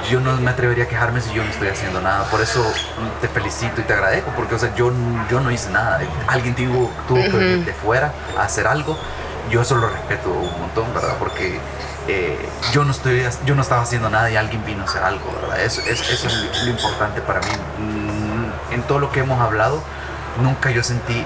[0.10, 2.26] yo no me atrevería a quejarme si yo no estoy haciendo nada.
[2.30, 2.64] Por eso
[3.22, 4.92] te felicito y te agradezco, porque o sea, yo,
[5.30, 6.00] yo no hice nada.
[6.28, 8.98] Alguien tuvo, tuvo que venir de fuera a hacer algo.
[9.50, 11.16] Yo eso lo respeto un montón, ¿verdad?
[11.20, 11.60] Porque
[12.08, 12.38] eh,
[12.72, 15.60] yo, no estoy, yo no estaba haciendo nada y alguien vino a hacer algo, ¿verdad?
[15.62, 17.48] Eso, eso, es lo importante para mí.
[17.80, 19.82] Mm, en todo lo que hemos hablado,
[20.42, 21.26] nunca yo sentí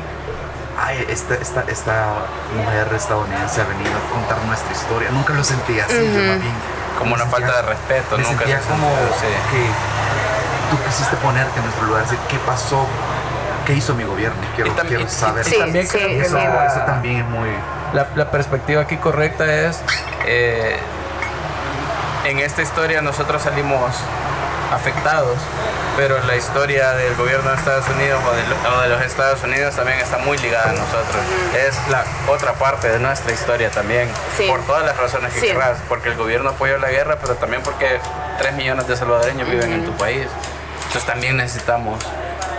[0.82, 2.08] Ay, esta, esta, esta
[2.56, 5.10] mujer estadounidense ha venido a contar nuestra historia.
[5.12, 6.54] Nunca lo sentí así, yo más bien
[7.00, 9.64] como una falta de respeto, me nunca sentía como que
[10.70, 12.86] tú quisiste ponerte en nuestro lugar, decir qué pasó,
[13.66, 15.46] qué hizo mi gobierno, quiero, quiero saber.
[15.46, 17.50] Sí, también eso, eso, también es muy...
[17.94, 19.82] La, la perspectiva aquí correcta es,
[20.26, 20.78] eh,
[22.26, 23.96] en esta historia nosotros salimos
[24.72, 25.38] afectados,
[25.98, 30.18] pero la historia del gobierno de Estados Unidos o de, los Estados Unidos también está
[30.20, 31.24] muy ligada a nosotros.
[31.58, 34.08] Es la otra parte de nuestra historia también,
[34.48, 38.00] por todas las razones que querrás, porque el gobierno apoyó la guerra, pero también porque
[38.38, 40.28] 3 millones de salvadoreños viven en tu país.
[40.78, 42.04] Entonces también necesitamos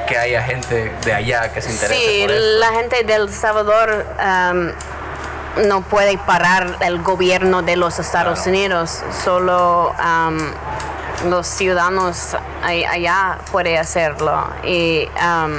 [0.06, 2.00] que haya gente de allá que se interese.
[2.00, 4.04] Sí, la gente del Salvador
[5.56, 9.94] no puede parar el gobierno de los Estados Unidos, solo
[11.28, 14.46] los ciudadanos allá pueden hacerlo.
[14.64, 15.56] Y um,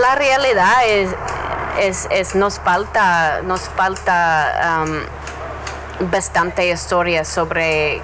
[0.00, 0.74] la realidad
[1.78, 8.00] es, es, nos falta, nos falta um, bastante historia sobre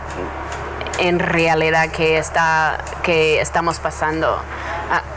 [0.98, 4.40] en realidad que está que estamos pasando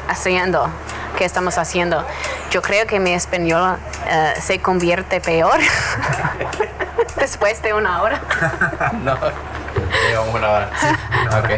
[0.07, 0.69] haciendo
[1.17, 2.05] que estamos haciendo
[2.51, 5.59] yo creo que mi español eh, se convierte peor
[7.17, 8.21] después de una hora
[9.03, 9.17] no
[10.09, 10.69] Llevamos una hora.
[11.37, 11.49] Ok.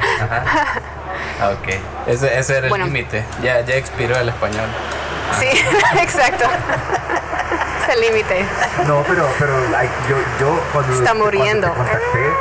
[1.54, 1.68] Ok.
[2.08, 3.24] Ese, ese era el límite.
[3.42, 4.68] Ya, ya expiró el español.
[5.40, 5.48] Sí,
[6.02, 6.46] exacto.
[7.84, 8.46] es el límite.
[8.88, 9.54] No, pero, pero
[10.10, 11.70] yo, yo cuando, Está muriendo.
[11.70, 12.34] te contacté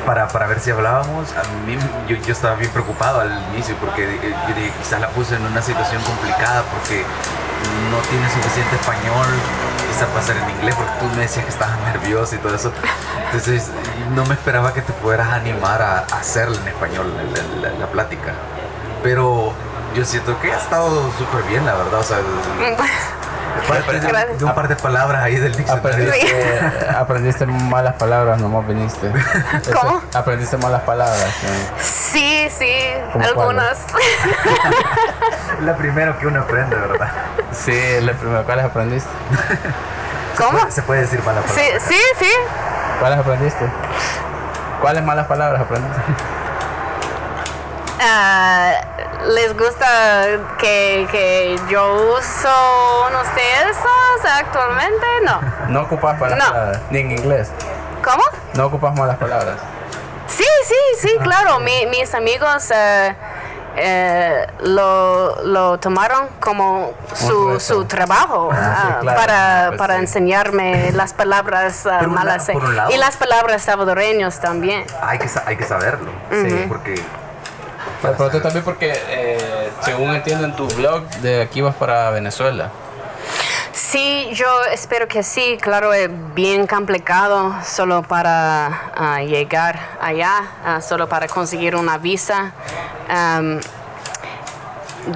[0.00, 1.76] para, para, ver si hablábamos, a mí
[2.08, 5.62] yo, estaba bien preocupado al inicio porque eh, yo dije, quizás la puse en una
[5.62, 7.04] situación complicada porque
[7.90, 9.26] no tiene suficiente español,
[9.88, 12.72] quizá pasar en inglés, porque tú me decías que estabas nervioso y todo eso.
[13.26, 13.70] Entonces,
[14.14, 17.12] no me esperaba que te pudieras animar a, hacerlo en español,
[17.62, 18.34] la, plática.
[19.02, 19.52] Pero
[19.94, 22.00] yo siento que ha estado súper bien, la verdad.
[22.00, 22.18] O sea,
[24.38, 26.12] de, un par de palabras ahí del diccionario.
[26.96, 29.10] Aprendiste, malas palabras, nomás viniste.
[29.72, 30.02] ¿Cómo?
[30.14, 31.28] Aprendiste malas palabras.
[31.78, 32.72] Sí, sí,
[33.20, 33.86] algunas.
[35.60, 37.08] la primera que uno aprende, ¿verdad?
[37.52, 38.42] Sí, la primera.
[38.42, 39.10] ¿Cuáles aprendiste?
[40.38, 40.70] ¿Cómo?
[40.70, 41.82] Se puede, decir malas palabras.
[41.86, 42.32] Sí, sí, sí.
[42.98, 43.66] ¿Cuáles aprendiste?
[44.80, 46.00] ¿Cuáles malas palabras aprendiste?
[48.00, 48.72] Ah,
[49.28, 50.26] les gusta
[50.58, 55.40] que, que, yo uso unos de esos actualmente, no.
[55.68, 57.50] No ocupas palabras, ni en inglés.
[58.02, 58.22] ¿Cómo?
[58.54, 59.56] No ocupas malas palabras.
[60.26, 61.58] Sí, sí, sí, claro.
[61.60, 63.14] mis amigos eh,
[63.76, 71.12] eh, lo, lo, tomaron como su, su trabajo ah, ah, para, pues para enseñarme las
[71.12, 72.48] palabras uh, malas
[72.90, 74.84] y las palabras salvadoreñas también.
[75.02, 77.00] Hay que, hay que saberlo, sí, porque
[78.02, 82.70] pero tú también porque, eh, según entiendo en tu blog, de aquí vas para Venezuela.
[83.72, 85.58] Sí, yo espero que sí.
[85.60, 92.52] Claro, es bien complicado solo para ah, llegar allá, ah, solo para conseguir una visa.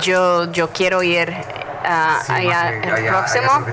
[0.01, 1.35] yo, yo quiero ir
[1.85, 3.53] ah, Sí, allá el allá- próximo.
[3.53, 3.65] allá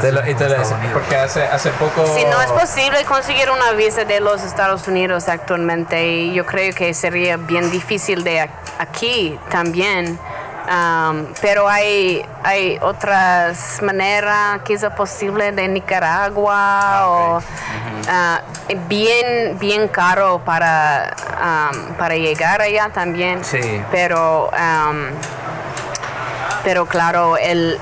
[0.00, 0.56] te lo- y te lo-
[0.92, 2.06] porque hace, hace poco...
[2.16, 6.74] Si no es posible conseguir una visa de los Estados Unidos actualmente, y yo creo
[6.74, 8.48] que sería bien difícil de
[8.78, 10.18] aquí también.
[10.66, 17.42] Um, pero hay, hay otras maneras quizá posible de Nicaragua o
[18.08, 18.40] ah,
[18.88, 23.60] bien bien caro para um, para llegar allá también Sí.
[23.90, 25.08] pero um,
[26.64, 27.78] pero claro, el,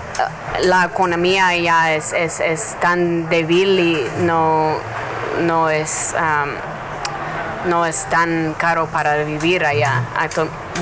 [0.65, 4.77] la economía ya es, es, es tan débil y no,
[5.41, 6.51] no es um,
[7.71, 10.03] no es tan caro para vivir allá.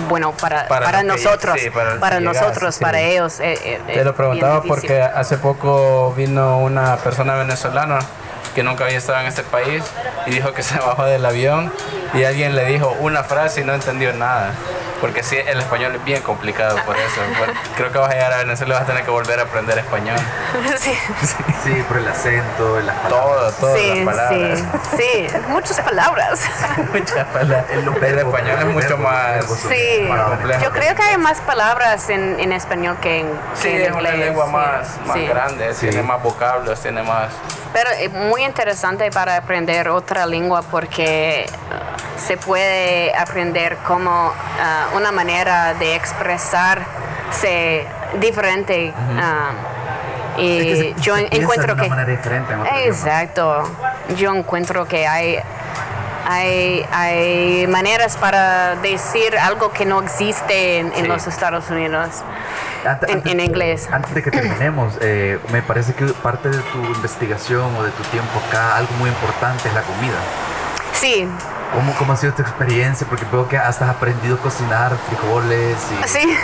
[0.09, 1.69] Bueno, para, Para para, lo que- nosotros, sí,
[2.01, 2.83] para nosotros, sí.
[2.83, 3.39] para ellos.
[3.41, 7.99] eh, eh, Te lo preguntaba porque hace poco vino una persona venezolana
[8.55, 9.85] que nunca había estado en este país
[10.27, 11.71] y dijo que se bajó del avión
[12.15, 14.53] y alguien le dijo una frase y no entendió nada.
[15.01, 17.21] Porque sí, el español es bien complicado por eso.
[17.77, 19.79] Creo que vas a llegar a Venezuela y vas a tener que volver a aprender
[19.79, 20.19] español.
[20.79, 20.93] sí,
[21.65, 23.11] Sí, por el acento, las palabras.
[23.11, 24.59] Todo, todas sí, las palabras.
[24.97, 26.41] sí, sí, muchas palabras.
[26.93, 27.65] Muchas palabras.
[27.71, 29.45] El, español es mucho más...
[29.47, 30.63] Sí, Más complejo.
[30.65, 33.89] yo creo que hay más palabras en, en español que en, Sí, que en es
[33.97, 34.15] inglés.
[34.15, 35.27] una lengua sí, más, más sí.
[35.27, 35.89] grande, Sí.
[35.89, 37.31] tiene más vocablos, tiene más...
[37.73, 41.90] Pero es muy interesante para aprender otra lengua porque uh,
[42.21, 47.87] se puede aprender como uh, una manera de expresarse
[48.21, 48.93] diferente.
[48.97, 51.89] uh, y Es que se- yo se encuentro de una que...
[51.91, 52.87] manera diferente en otro idioma.
[52.97, 53.71] Exacto.
[54.17, 55.39] Yo encuentro que hay,
[56.29, 62.09] hay, hay maneras para decir algo que no existe en, los Estados Unidos.
[62.85, 63.89] En- antes- en inglés.
[63.93, 68.03] Antes de que terminemos, eh, me parece que parte de tu investigación o de tu
[68.05, 70.19] tiempo acá, algo muy importante es la comida.
[70.93, 71.29] Sí,
[71.75, 73.07] ¿Cómo, cómo ha sido tu experiencia?
[73.09, 76.37] Porque veo que hasta has aprendido a cocinar frijoles y, sí.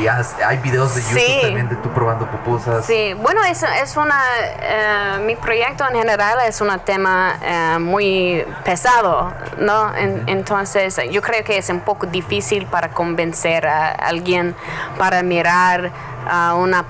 [0.00, 1.38] y has- hay videos de YouTube Sí.
[1.42, 2.86] también de tú probando pupusas.
[2.86, 4.20] Sí, bueno, es, es una,
[4.60, 9.92] eh, mi proyecto en general es un tema eh, muy pesado, ¿no?
[9.96, 14.54] En- entonces, yo creo que es un poco difícil para convencer a alguien
[14.98, 15.90] para mirar
[16.28, 16.84] ah, una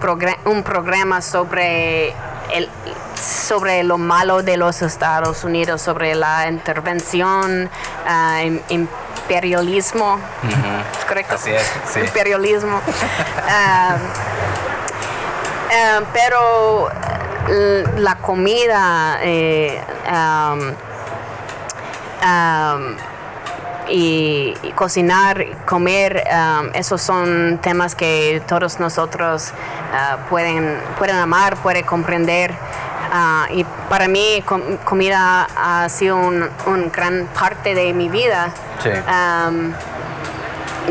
[0.45, 2.11] un programa sobre
[2.53, 2.69] el
[3.25, 7.69] sobre lo malo de los Estados Unidos, sobre la intervención,
[8.07, 10.19] im- imperialismo,
[10.99, 11.35] ¿es correcto?
[11.37, 12.01] Así es, sí.
[12.01, 12.81] Imperialismo.
[13.49, 13.97] Ah,
[15.73, 16.89] ah, pero
[17.49, 19.81] eh, la comida eh,
[23.89, 26.25] y, y cocinar, comer,
[26.73, 29.53] esos son temas que todos nosotros
[29.93, 32.55] ah, pueden, pueden amar, pueden comprender.
[33.17, 38.51] Ah, y para mí com- comida ha sido un, un gran parte de mi vida.
[38.83, 38.91] Sí.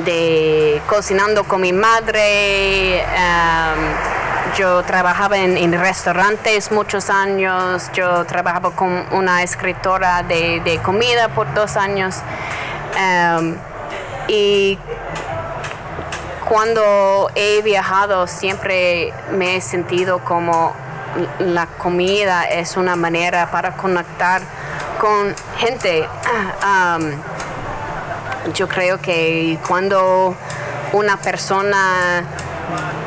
[0.05, 3.03] De cocinando con mi madre.
[4.57, 7.89] yo trabajaba en, en restaurantes muchos años.
[7.93, 12.15] Yo trabajaba con una escritora de, de comida por dos años.
[14.29, 14.79] Y
[16.47, 20.73] cuando he viajado siempre me he sentido como
[21.39, 24.41] la comida es una manera para conectar
[24.99, 26.07] con gente.
[26.61, 27.11] Am,
[28.53, 30.35] yo creo que cuando
[30.91, 32.19] una persona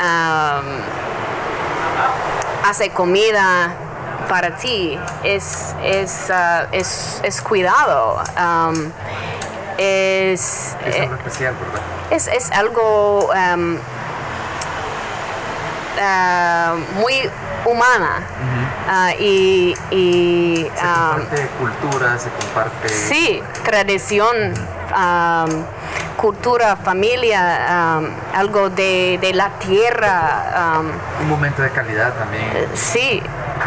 [0.00, 0.64] am,
[2.68, 3.74] hace comida
[4.28, 8.22] para ti es, es, ah, es, es cuidado.
[8.36, 8.92] am,
[9.78, 11.82] es, Es eh, algo especial, ¿verdad?
[12.10, 13.78] es, es algo am,
[16.00, 17.30] ah, muy
[17.66, 18.20] humana
[18.88, 22.88] Ah, y, y, Se am, comparte cultura, se comparte...
[22.88, 24.54] Sí, tradición,
[24.94, 25.48] am,
[26.16, 30.80] cultura, familia, am, algo de, de la tierra.
[31.20, 32.68] Un momento de calidad también.
[32.74, 33.20] sí,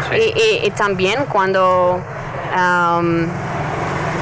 [0.08, 0.16] Sí.
[0.16, 2.00] Y, y- y también cuando,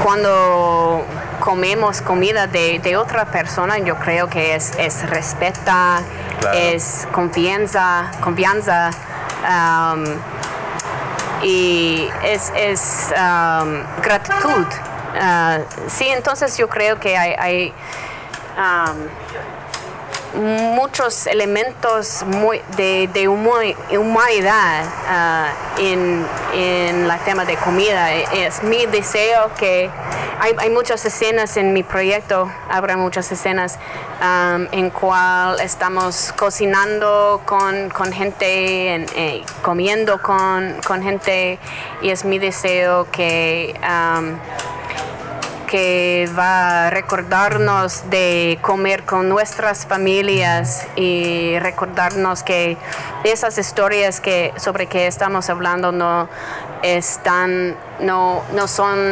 [0.03, 1.05] cuando
[1.41, 6.01] comemos comida de, de otra persona, yo creo que es, es respeta,
[6.41, 6.57] Claro.
[6.57, 8.91] es confianza, confianza.
[9.47, 10.05] Am,
[11.43, 14.67] y es, es am, gratitud.
[15.21, 15.59] Ah,
[15.89, 17.73] sí, entonces yo creo que hay, hay,
[18.57, 18.97] am,
[20.75, 22.23] muchos elementos
[22.77, 25.49] de, de huma- humanidad ah,
[25.79, 28.13] en, en la tema de comida.
[28.13, 29.91] Es mi deseo que
[30.41, 33.79] hay, hay muchas escenas en mi proyecto, habrá muchas escenas
[34.21, 41.59] am, en cual estamos cocinando con, con gente, en- eh, comiendo con, con gente
[42.03, 44.39] y es mi deseo que am,
[45.67, 52.79] que va a recordarnos de comer con nuestras familias y recordarnos que
[53.25, 56.27] esas historias que sobre que estamos hablando no
[56.83, 59.11] están no, no son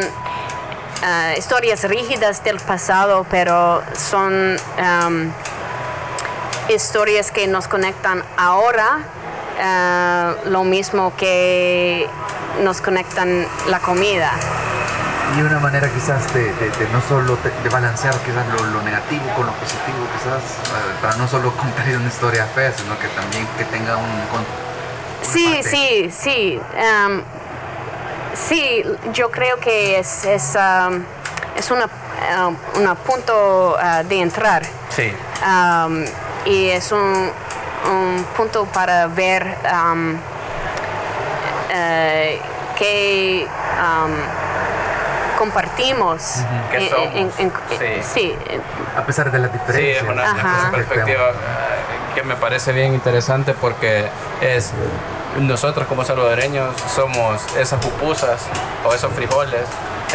[1.03, 5.31] ah, historias rígidas del pasado pero son um,
[6.69, 8.99] historias que nos conectan ahora
[9.59, 12.07] ah, lo mismo que
[12.63, 14.31] nos conectan la comida.
[15.35, 16.51] Y una manera quizás de,
[16.91, 21.51] no solo de balancear quizás lo, negativo con lo positivo quizás eh, para no solo
[21.57, 24.07] contar una historia fea sino que también que tenga un,
[25.21, 27.21] sí sí sí um,
[28.47, 28.83] sí
[29.13, 31.03] yo creo que es es, um,
[31.55, 31.89] es una
[32.45, 35.13] um, punto uh, de entrar sí
[36.45, 37.31] y es un,
[37.91, 40.17] un, punto para ver uh,
[42.77, 43.47] que
[45.37, 46.21] compartimos.
[48.01, 48.35] sí.
[48.95, 49.99] A pesar de la diferencia.
[49.99, 51.31] Sí, es una, perspectiva
[52.15, 54.07] que me parece bien interesante porque
[54.41, 54.73] es
[55.41, 58.41] nosotros como salvadoreños somos esas pupusas
[58.85, 59.65] o esos frijoles,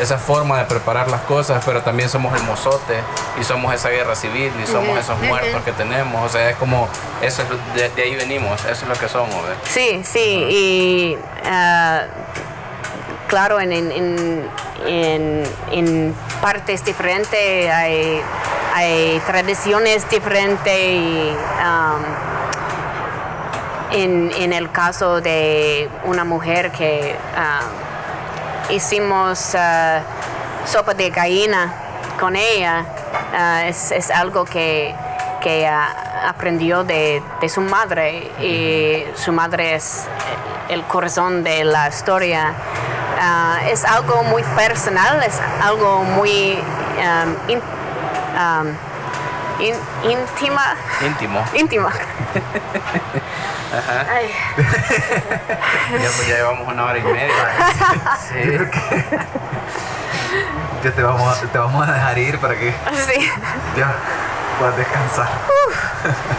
[0.01, 2.99] esa forma de preparar las cosas, pero también somos el mozote
[3.41, 6.25] y somos esa guerra civil y somos esos muertos que tenemos.
[6.25, 6.89] O sea, es como,
[7.21, 7.43] eso
[7.75, 9.37] de, ahí venimos, eso es lo que somos.
[9.65, 12.05] Sí, sí, y ah,
[13.29, 18.21] claro, en, en, en, partes diferentes hay,
[18.75, 22.32] hay tradiciones diferentes y um,
[23.93, 31.73] en, el caso de una mujer que uh, hicimos uh, sopa de gallina
[32.19, 32.85] con ella,
[33.33, 34.95] uh, es, algo que,
[35.43, 40.07] que aprendió de, de, su madre y su madre es
[40.69, 42.55] el corazón de la historia.
[43.21, 46.59] Ah, es algo muy personal, es algo muy
[46.99, 47.37] um,
[48.35, 48.75] um,
[50.11, 50.77] íntima.
[51.55, 51.89] Íntimo.
[53.73, 54.69] Íntimo.
[56.03, 57.35] ya, pues ya llevamos una hora y media.
[58.29, 58.59] sí.
[60.85, 63.31] ya te vamos, a, te vamos a dejar ir para que sí.
[63.77, 63.95] ya
[64.59, 65.29] puedas descansar.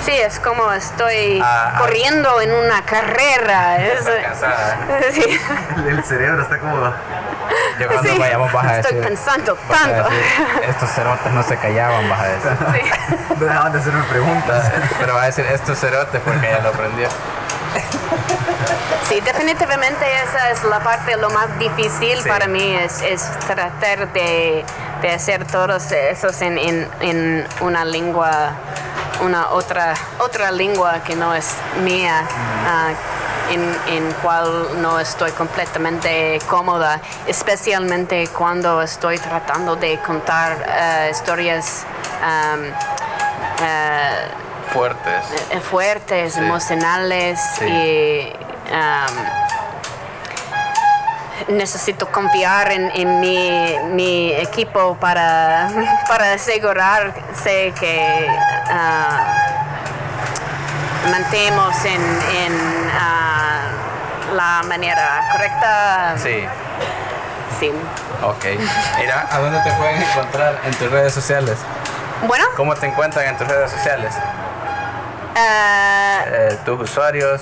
[0.05, 1.79] Sí, es como estoy ah, ah.
[1.79, 3.77] corriendo en una carrera.
[3.83, 4.05] Es,
[5.13, 5.39] sí.
[5.87, 6.93] el, cerebro está como...
[7.79, 10.09] Yo cuando sí, vayamos vas a Estoy pensando tanto.
[10.67, 12.51] estos cerotes no se callaban, vas a decir.
[12.73, 13.35] Sí.
[13.39, 14.71] No dejaban de hacerme preguntas.
[14.99, 17.07] Pero va a decir estos cerotes porque ya lo aprendió.
[19.09, 24.63] Sí, definitivamente esa es la parte lo más difícil para mí, es, es tratar de,
[25.01, 28.53] de, hacer todos esos en, en, en una lengua
[29.21, 32.23] una otra, otra lengua que no es mía,
[32.67, 32.91] ah,
[33.51, 41.85] en, en cual no estoy completamente cómoda, especialmente cuando estoy tratando de contar ah, historias
[42.21, 42.55] ah,
[44.71, 48.33] fuertes, eh, fuertes emocionales y
[51.47, 55.69] necesito confiar en, mi, equipo para,
[56.07, 58.27] para asegurarse que
[58.69, 59.43] uh,
[61.09, 62.72] mantemos en, ah,
[64.33, 66.15] la manera correcta.
[66.17, 66.45] Sí.
[67.59, 67.71] Sí.
[68.23, 68.45] Ok.
[68.97, 71.57] Mira, ¿a dónde te pueden encontrar en tus redes sociales?
[72.27, 72.45] Bueno.
[72.55, 74.13] ¿Cómo te encuentran en tus redes sociales?
[75.35, 77.41] Uh, eh, tus usuarios.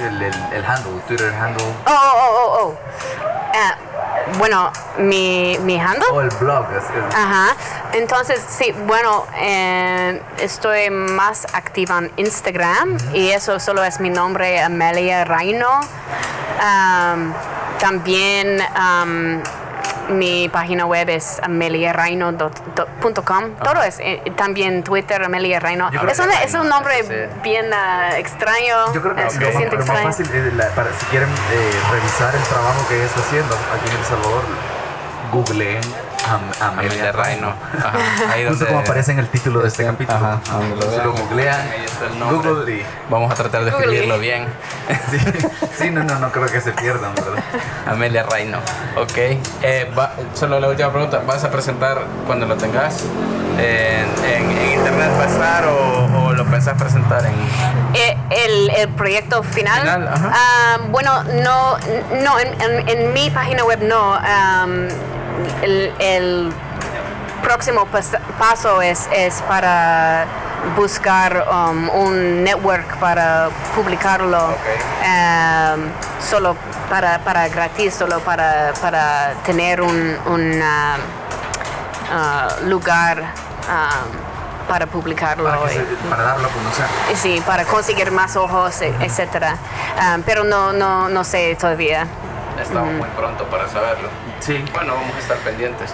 [0.00, 1.64] El, el, handle, Twitter handle.
[1.86, 2.68] Oh, oh, oh, oh.
[2.70, 6.06] Uh, bueno, mi, mi handle.
[6.12, 6.66] O el blog.
[7.14, 7.54] Ajá.
[7.92, 14.60] Entonces, sí, bueno, eh, estoy más activa en Instagram y eso solo es mi nombre,
[14.60, 15.80] Amelia Reino.
[16.60, 17.32] Um,
[17.80, 19.42] también um,
[20.10, 23.54] mi página web es ameliareino.com.
[23.62, 25.88] Todo es eh, también Twitter, Amelia Reino.
[26.08, 28.92] Es, es, un nombre bien uh, extraño.
[28.92, 30.28] Yo creo que es, lo, más, fácil,
[30.76, 34.42] para, si quieren eh, revisar el trabajo que está haciendo aquí en El Salvador,
[35.32, 35.80] googleen
[36.60, 37.52] Amelia Reino.
[38.30, 40.16] Ahí Justo como aparece en el título de este capítulo.
[40.16, 41.60] Ajá, lo, lo googlean,
[42.30, 42.86] Google y...
[43.08, 44.46] Vamos a tratar de escribirlo bien.
[45.76, 47.42] Sí, no, no, no creo que se pierdan, ¿verdad?
[47.86, 48.58] Amelia Reino.
[48.96, 49.16] Ok.
[49.62, 49.90] Eh,
[50.34, 51.22] solo la última pregunta.
[51.26, 53.04] ¿Vas a presentar cuando lo tengas?
[53.58, 57.32] ¿En, internet va a estar o, lo pensás presentar en...?
[57.94, 60.08] Eh, el, el proyecto final.
[60.32, 61.78] Ah, bueno, no,
[62.22, 64.18] no en, en, mi página web no
[65.62, 66.52] el,
[67.42, 67.86] próximo
[68.38, 70.26] paso es, es para
[70.76, 75.80] buscar um, un network para publicarlo um,
[76.22, 76.54] solo
[76.90, 80.16] para, para gratis, solo para, para tener un,
[80.62, 83.22] ah, lugar
[83.68, 84.02] ah,
[84.68, 85.44] para publicarlo.
[85.44, 85.84] Para, se-
[86.22, 86.86] darlo a conocer.
[87.16, 89.56] Sí, para conseguir más ojos, e- etcétera.
[89.98, 92.06] Ah, pero no, no, no sé todavía.
[92.60, 94.08] Estamos muy pronto para saberlo.
[94.40, 94.64] Sí.
[94.74, 95.90] Bueno, vamos a estar pendientes.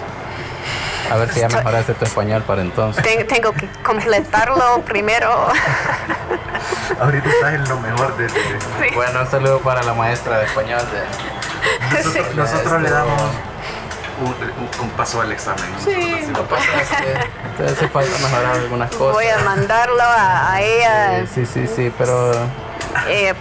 [1.11, 3.03] A ver si ya mejoraste tu español para entonces.
[3.03, 5.47] Ten- tengo que completarlo primero.
[6.99, 8.23] Ahorita estás en lo mejor de...
[8.25, 8.93] de- Sí.
[8.95, 11.97] Bueno, un saludo para la maestra de español de...
[11.97, 12.35] Nosotros, Sí.
[12.37, 13.21] nosotros le damos
[14.21, 15.65] un, un- un paso al examen.
[15.83, 16.27] Sí.
[16.49, 19.13] Pasa es que te hace falta mejorar algunas cosas.
[19.13, 21.25] Voy a mandarlo a, a ella.
[21.33, 22.31] Sí, sí, sí, sí, pero
[23.07, 23.35] Ella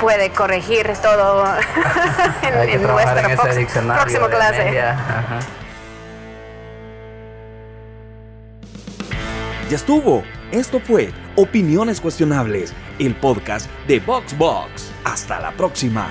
[0.00, 1.44] puede corregir todo
[2.42, 4.80] en, hay que en nuestra en ese prox- diccionario próxima de clase.
[4.80, 5.38] Ajá.
[9.68, 10.24] Ya estuvo.
[10.50, 14.90] Esto fue Opiniones Cuestionables, el podcast de VoxBox.
[15.04, 16.08] Hasta la próxima.